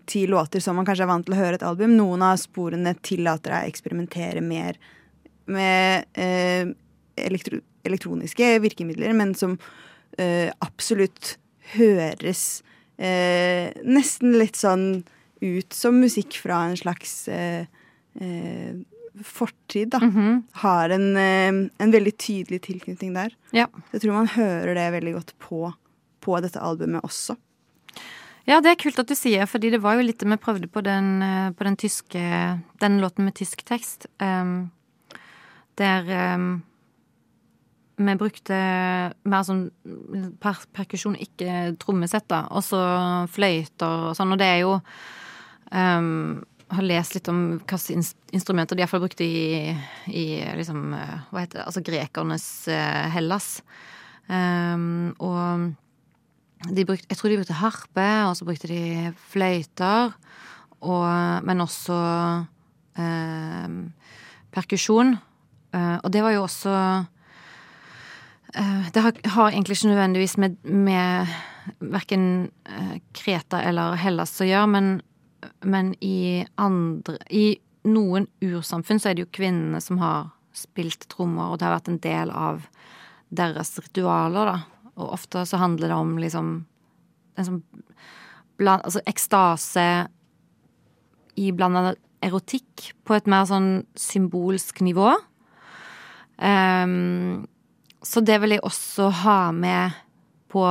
[0.08, 1.92] ti låter som man kanskje er vant til å høre et album.
[2.00, 4.80] Noen av sporene tillater deg å eksperimentere mer
[5.46, 6.66] med eh,
[7.18, 9.54] elektro elektroniske virkemidler, men som
[10.20, 11.38] eh, absolutt
[11.78, 12.64] høres
[13.00, 15.04] eh, nesten litt sånn
[15.40, 17.68] ut som musikk fra en slags eh, eh,
[19.24, 20.00] fortid, da.
[20.00, 20.44] Mhm.
[20.52, 23.34] Har en, eh, en veldig tydelig tilknytning der.
[23.52, 23.68] Ja.
[23.92, 25.74] Jeg tror man hører det veldig godt på,
[26.22, 27.38] på dette albumet også.
[28.48, 30.82] Ja, det er kult at du sier, fordi det var jo litt vi prøvde på
[30.84, 34.08] den, eh, på den tyske Den låten med tysk tekst.
[34.20, 34.72] um,
[35.78, 36.64] der um,
[37.98, 38.54] vi brukte
[39.26, 39.72] mer sånn
[40.40, 42.48] per perkusjon, ikke trommesett, da.
[42.50, 42.80] Og så
[43.30, 44.34] fløyter og sånn.
[44.34, 44.82] Og det er jo
[45.72, 49.72] ehm, Har lest litt om hvilke ins- instrumenter de iallfall brukte i,
[50.12, 50.26] i
[50.60, 51.68] liksom eh, Hva heter det?
[51.70, 53.62] Altså grekernes eh, Hellas.
[54.28, 55.72] Um, og
[56.74, 60.12] de brukte, jeg tror de brukte harpe, og så brukte de fløyter.
[60.84, 61.08] Og,
[61.48, 61.98] men også
[63.00, 63.78] um,
[64.52, 65.16] perkusjon.
[65.72, 66.74] Uh, og det var jo også
[68.60, 71.28] uh, Det har, har egentlig ikke nødvendigvis med, med
[71.80, 72.50] verken
[73.16, 74.98] Kreta eller Hellas å gjøre, men,
[75.62, 81.52] men i andre I noen ursamfunn så er det jo kvinnene som har spilt trommer,
[81.52, 82.66] og det har vært en del av
[83.30, 84.92] deres ritualer, da.
[84.98, 86.52] Og ofte så handler det om liksom
[87.38, 87.62] en sånn
[88.58, 89.86] bland, Altså ekstase
[91.38, 91.94] iblanda
[92.26, 95.12] erotikk på et mer sånn symbolsk nivå.
[96.42, 97.46] Um,
[98.02, 99.94] så det vil jeg også ha med
[100.50, 100.64] på,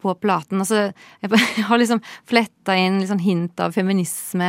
[0.00, 0.60] på platen.
[0.62, 4.46] Altså, jeg har liksom fletta inn litt sånn hint av feminisme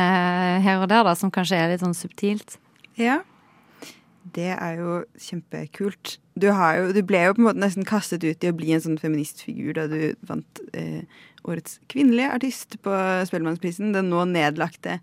[0.64, 2.56] her og der, da, som kanskje er litt sånn subtilt.
[2.98, 3.20] Ja.
[4.34, 6.18] Det er jo kjempekult.
[6.38, 8.74] Du, har jo, du ble jo på en måte nesten kastet ut i å bli
[8.76, 11.04] en sånn feministfigur da du vant eh,
[11.48, 12.92] årets kvinnelige artist på
[13.30, 13.94] Spellemannsprisen.
[13.96, 14.98] Den nå nedlagte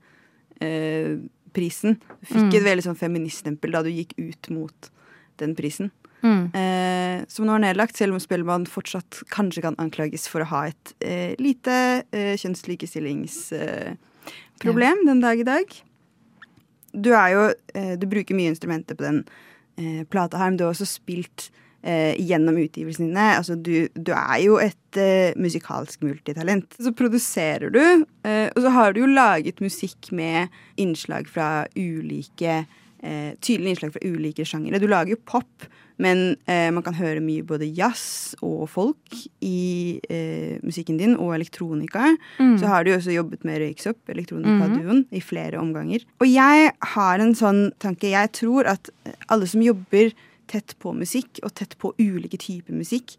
[0.61, 1.15] eh,
[1.55, 1.97] prisen.
[2.21, 2.53] Du fikk Mm.
[2.59, 4.89] et veldig sånn feministstempel da du gikk ut mot
[5.41, 5.89] den prisen.
[6.25, 6.45] Mm.
[6.57, 10.61] Eh, som nå er nedlagt, selv om Spellemann fortsatt kanskje kan anklages for å ha
[10.71, 11.75] et eh, lite
[12.09, 13.99] eh, kjønnslikestillingsproblem
[14.61, 15.75] problem den dag i dag.
[16.95, 17.43] Du er jo
[17.75, 19.21] eh, Du bruker mye instrumenter på den
[19.77, 21.49] eh, plata her, men du har også spilt
[21.83, 23.27] eh, gjennom utgivelsene dine.
[23.35, 26.79] Altså, du, du er jo et eh, musikalsk multitalent.
[26.79, 27.83] Så produserer du,
[28.25, 32.63] og så har du jo laget musikk med innslag fra ulike
[33.05, 34.79] Tydelige innslag fra ulike sjangere.
[34.81, 35.67] Du lager jo pop,
[36.01, 41.35] men eh, man kan høre mye både jazz og folk i eh, musikken din, og
[41.37, 42.11] elektronika.
[42.39, 42.57] Mm.
[42.59, 46.03] Så har du jo også jobbet med Røyksopp, elektronikaduoen, i flere omganger.
[46.19, 48.11] Og jeg har en sånn tanke.
[48.11, 48.91] Jeg tror at
[49.31, 50.11] alle som jobber
[50.51, 53.15] tett på musikk, og tett på ulike typer musikk,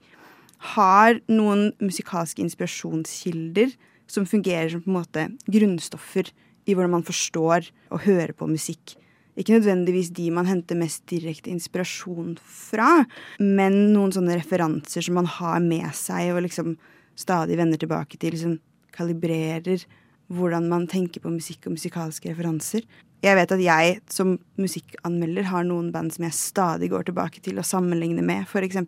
[0.76, 3.74] har noen musikalske inspirasjonskilder
[4.10, 6.30] som fungerer som på en måte grunnstoffer
[6.66, 8.96] i hvordan man forstår og hører på musikk.
[9.36, 13.04] Ikke nødvendigvis de man henter mest direkte inspirasjon fra,
[13.42, 16.76] men noen sånne referanser som man har med seg og liksom
[17.20, 18.32] stadig vender tilbake til.
[18.32, 18.56] Liksom
[18.96, 19.84] kalibrerer
[20.32, 22.86] hvordan man tenker på musikk og musikalske referanser.
[23.24, 27.60] Jeg vet at jeg som musikkanmelder har noen band som jeg stadig går tilbake til
[27.60, 28.80] og sammenligner med, f.eks.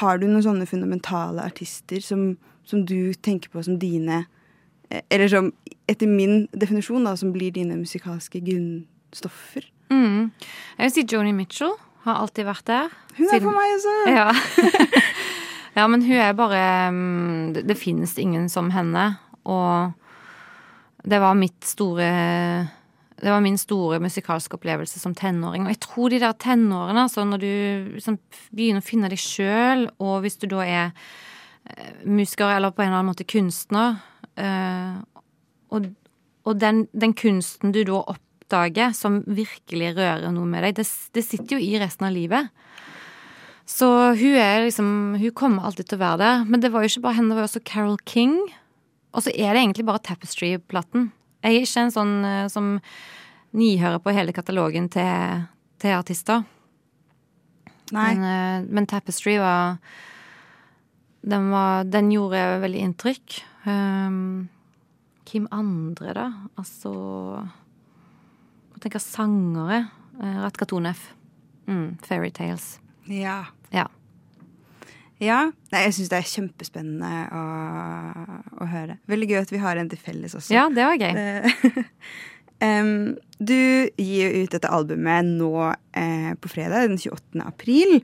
[0.00, 2.32] Har du noen sånne fundamentale artister som,
[2.66, 4.24] som du tenker på som dine
[4.90, 5.52] eh, Eller som
[5.86, 8.42] etter min definisjon da, som blir dine musikalske
[9.16, 9.66] grunnstoffer?
[9.90, 10.30] Mm.
[10.78, 11.74] Jeg vil si Joni Mitchell
[12.04, 12.88] har alltid vært der.
[13.16, 13.94] Hun er for meg også!
[14.16, 14.30] Ja.
[15.76, 19.16] ja, men hun er bare mm, Det, det finnes ingen som henne.
[19.44, 19.92] Og
[21.04, 22.08] det var mitt store
[23.16, 25.64] Det var min store musikalske opplevelse som tenåring.
[25.64, 27.52] Og jeg tror de der tenårene, altså når du
[27.96, 28.18] liksom
[28.52, 30.90] begynner å finne deg sjøl, og hvis du da er
[31.64, 33.96] eh, musiker eller på en eller annen måte kunstner,
[34.36, 35.00] eh,
[35.72, 35.88] og,
[36.44, 38.02] og den, den kunsten du da
[38.46, 42.48] oppdager som virkelig rører noe med deg, det, det sitter jo i resten av livet.
[43.66, 46.44] Så hun er liksom Hun kommer alltid til å være der.
[46.46, 48.38] Men det var jo ikke bare henne, det var jo også Carol King.
[49.12, 51.10] Og så er det egentlig bare Tapestry-platen.
[51.42, 52.76] Jeg er ikke en sånn eh, som
[53.56, 55.46] nihører på hele katalogen til,
[55.82, 56.44] til artister.
[57.94, 59.78] Men, eh, men Tapestry var
[61.26, 63.40] den, var den gjorde veldig inntrykk.
[63.66, 64.46] Um,
[65.26, 66.26] hvem andre, da?
[66.60, 66.92] Altså
[68.76, 69.86] Jeg tenker sangere.
[70.16, 71.00] Ratka Ratkatonef.
[71.68, 72.76] Mm, Fairytales.
[73.10, 73.42] Ja.
[73.74, 73.88] Ja.
[75.20, 77.42] Ja, Nei, jeg syns det er kjempespennende å,
[78.60, 78.98] å høre.
[79.08, 80.52] Veldig gøy at vi har en til felles også.
[80.52, 81.12] Ja, det var gøy.
[81.16, 81.84] Det-
[82.64, 83.52] um, du
[84.00, 85.50] gir jo ut dette albumet nå
[85.96, 87.40] eh, på fredag, den 28.
[87.44, 87.98] april.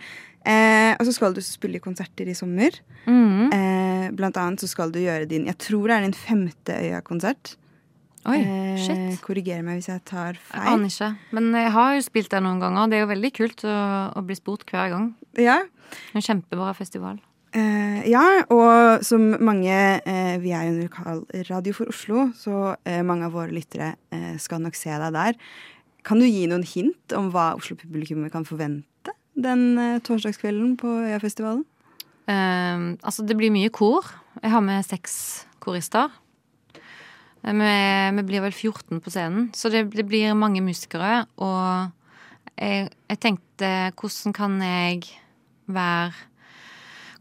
[0.45, 2.77] Eh, og så skal du spille konserter i sommer.
[3.07, 3.53] Mm.
[3.53, 7.55] Eh, blant annet så skal du gjøre din Jeg tror det er din femte Øya-konsert.
[8.31, 10.63] Oi, Eh, korrigere meg hvis jeg tar feil.
[10.63, 11.09] Jeg aner ikke.
[11.35, 12.89] Men jeg har jo spilt der noen ganger.
[12.89, 13.75] Det er jo veldig kult å,
[14.15, 15.09] å bli spurt hver gang.
[15.39, 15.59] Ja.
[16.15, 17.19] En kjempebra festival.
[17.53, 19.75] Eh, ja, og som mange
[20.09, 21.19] eh, Vi er jo en lokal
[21.51, 25.37] radio for Oslo, så eh, mange av våre lyttere eh, skal nok se deg der.
[26.07, 31.67] Kan du gi noen hint om hva Oslo-publikummet kan forvente den eh, torsdagskvelden på Øyafestivalen?
[32.33, 34.07] Altså, det blir mye kor.
[34.41, 35.15] Jeg har med seks
[35.61, 36.09] korister.
[37.43, 41.27] Eh, Vi, vi blir vel 14 på scenen, så det, det blir mange musikere.
[41.37, 41.91] Og
[42.57, 45.09] jeg, jeg tenkte hvordan kan jeg
[45.67, 46.13] være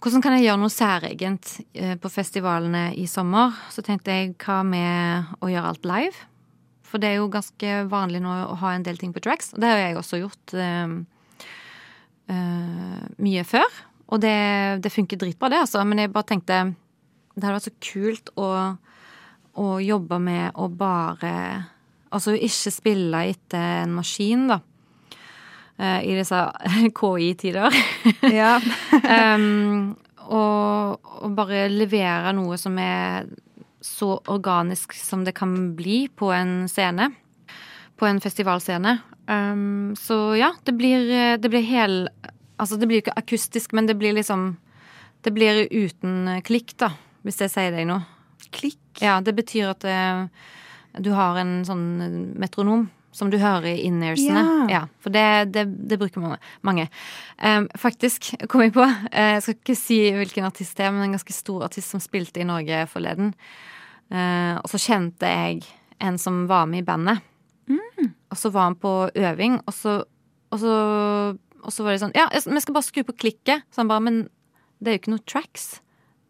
[0.02, 3.54] Hvordan kan jeg gjøre noe særegent eh, på festivalene i sommer?
[3.70, 6.24] Så tenkte jeg hva med å gjøre alt live?
[6.90, 9.54] For det er jo ganske vanlig nå å ha en del ting på tracks.
[9.54, 10.96] Og det har jeg også gjort eh,
[12.34, 13.78] uh, mye før.
[14.10, 14.34] Og det,
[14.82, 15.86] det funker dritbra, det, altså.
[15.86, 16.58] Men jeg bare tenkte
[17.36, 18.50] det hadde vært så kult å,
[19.60, 21.36] å jobba med å bare
[22.12, 24.58] Altså ikke spille etter en maskin, da.
[25.80, 26.42] Eh, I disse
[27.00, 27.78] KI-tider.
[28.28, 28.58] Ja.
[29.38, 29.94] um,
[30.28, 33.30] og, og bare levere noe som er
[33.80, 37.14] så organisk som det kan bli på en scene.
[37.96, 38.98] På en festivalscene.
[39.32, 41.08] Um, så ja, det blir,
[41.40, 42.04] det blir hel
[42.62, 44.58] Altså, det blir ikke akustisk, men det blir liksom
[45.26, 46.92] Det blir uten klikk, da,
[47.26, 48.04] hvis jeg sier deg noe.
[48.56, 48.80] Klikk?
[49.02, 50.26] Ja, det betyr at uh,
[51.00, 51.86] du har en sånn
[52.40, 54.42] metronom som du hører i in-earsene.
[54.42, 54.68] Ja.
[54.72, 56.38] Ja, for det, det, det bruker mange.
[56.64, 56.86] mange.
[57.44, 58.86] Um, faktisk, kom jeg på.
[58.86, 62.04] uh, Jeg skal ikke si hvilken artist det er, men en ganske stor artist som
[62.04, 63.34] spilte i Norge forleden.
[64.12, 65.66] Uh, og så kjente jeg
[66.02, 67.20] en som var med i bandet.
[68.32, 69.98] Og så var han på øving, og så,
[70.52, 70.74] og så,
[71.62, 73.68] og så var det sånn Ja, vi skal bare skru på klikket.
[73.72, 74.22] Så han bare Men
[74.80, 75.68] det er jo ikke noe tracks.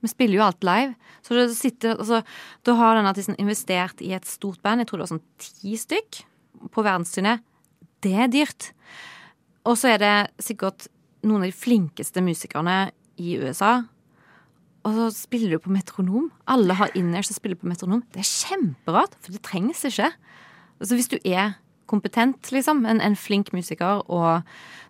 [0.01, 0.95] Vi spiller jo alt live.
[1.25, 2.21] Så du sitter, altså,
[2.65, 4.81] da har den artisten investert i et stort band.
[4.81, 6.23] Jeg tror det var sånn ti stykk
[6.73, 7.37] på verdensturné.
[8.01, 8.71] Det er dyrt.
[9.69, 10.89] Og så er det sikkert
[11.21, 12.89] noen av de flinkeste musikerne
[13.21, 13.83] i USA.
[14.81, 16.31] Og så spiller du på metronom.
[16.49, 18.01] Alle har inners og spiller på metronom.
[18.13, 20.09] Det er kjemperart, for det trengs ikke.
[20.81, 21.59] Altså Hvis du er
[21.89, 24.41] kompetent, liksom, en, en flink musiker, og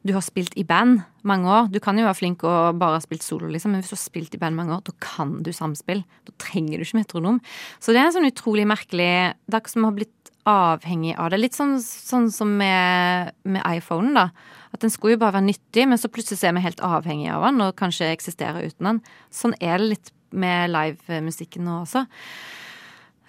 [0.07, 3.03] du har spilt i band mange år Du kan jo være flink og bare ha
[3.03, 5.51] spilt solo, liksom, men hvis du har spilt i band mange år, da kan du
[5.53, 6.01] samspill.
[6.25, 7.37] Da trenger du ikke metronom.
[7.79, 9.11] Så det er en sånn utrolig merkelig
[9.45, 11.41] Det er akkurat som vi har blitt avhengig av det.
[11.43, 14.29] Litt sånn, sånn som med, med iPhonen, da.
[14.73, 17.45] At den skulle jo bare være nyttig, men så plutselig er vi helt avhengig av
[17.45, 19.03] den, og kanskje eksisterer uten den.
[19.33, 22.05] Sånn er det litt med livemusikken nå også.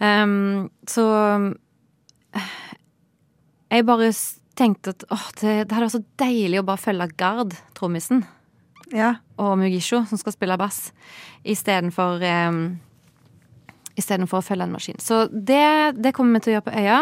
[0.03, 1.05] Um, så
[3.73, 4.11] jeg bare
[4.59, 8.25] tenkte at åh, det, det hadde vært så deilig å bare følge Gard, trommisen,
[8.93, 9.14] Ja.
[9.41, 10.91] og Mugisho, som skal spille bass,
[11.49, 12.62] istedenfor um,
[13.93, 14.97] Istedenfor å følge en maskin.
[15.05, 16.99] Så det, det kommer vi til å gjøre på Øya.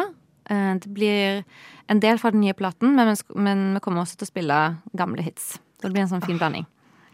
[0.51, 1.45] Eh, Det blir
[1.91, 4.57] en del fra den nye platen, men, men vi kommer også til å spille
[4.99, 5.53] gamle hits.
[5.79, 6.67] Så det blir en sånn fin blanding.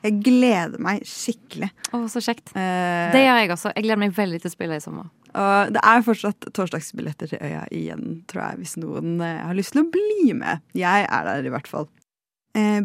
[0.05, 1.69] Jeg gleder meg skikkelig.
[1.93, 2.55] Å, så kjekt.
[2.57, 3.75] Eh, Det gjør jeg også.
[3.77, 5.11] Jeg gleder meg veldig til å spille i sommer.
[5.37, 9.74] Og det er fortsatt torsdagsbilletter til Øya igjen, tror jeg, hvis noen eh, har lyst
[9.76, 10.64] til å bli med.
[10.76, 11.91] Jeg er der i hvert fall.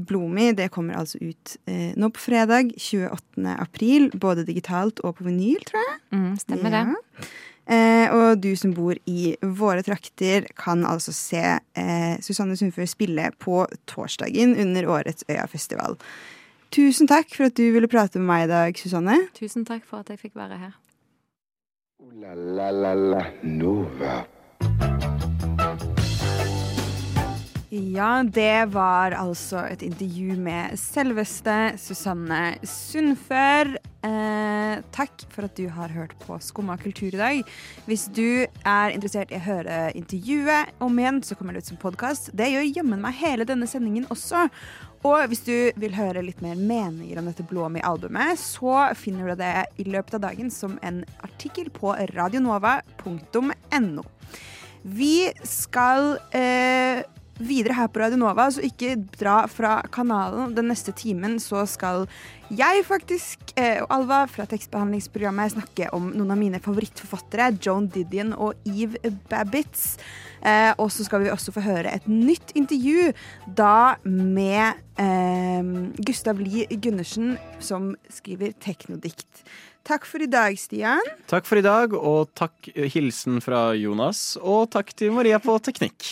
[0.04, 3.46] Blomi det kommer altså ut eh, nå på fredag 28.
[3.54, 5.96] april, både digitalt og på vinyl, tror jeg.
[6.12, 6.84] Mm, stemmer det.
[7.70, 11.44] Eh, og du som bor i våre trakter, kan altså se
[11.78, 15.96] eh, Susanne Sundfør spille på torsdagen under årets Øyafestival.
[16.72, 19.18] Tusen takk for at du ville prate med meg i dag, Susanne.
[19.38, 20.76] Tusen takk for at jeg fikk være her.
[22.12, 24.26] Nova.
[27.72, 33.78] Ja, det var altså et intervju med selveste Susanne Sundfør.
[34.04, 37.42] Eh, takk for at du har hørt på Skumma kultur i dag.
[37.88, 41.80] Hvis du er interessert i å høre intervjuet om igjen, så kommer det ut som
[41.80, 42.34] podkast.
[42.36, 44.50] Det gjør jammen meg hele denne sendingen også.
[45.08, 49.54] Og hvis du vil høre litt mer meninger om dette Blåmi-albumet, så finner du det
[49.82, 54.04] i løpet av dagen som en artikkel på radionova.no.
[54.82, 57.02] Vi skal eh,
[57.46, 60.56] videre her på Radio Nova, så ikke dra fra kanalen.
[60.58, 62.08] Den neste timen så skal
[62.52, 68.36] jeg faktisk eh, og Alva fra tekstbehandlingsprogrammet snakke om noen av mine favorittforfattere, Joan Didion
[68.36, 69.96] og Eve Babbitts.
[70.42, 73.12] Eh, og så skal vi også få høre et nytt intervju,
[73.48, 75.74] da med eh,
[76.04, 79.46] Gustav Lie Gundersen, som skriver teknodikt.
[79.88, 81.02] Takk for i dag, Stian.
[81.32, 84.36] Takk for i dag, og takk hilsen fra Jonas.
[84.38, 86.12] Og takk til Maria på teknikk.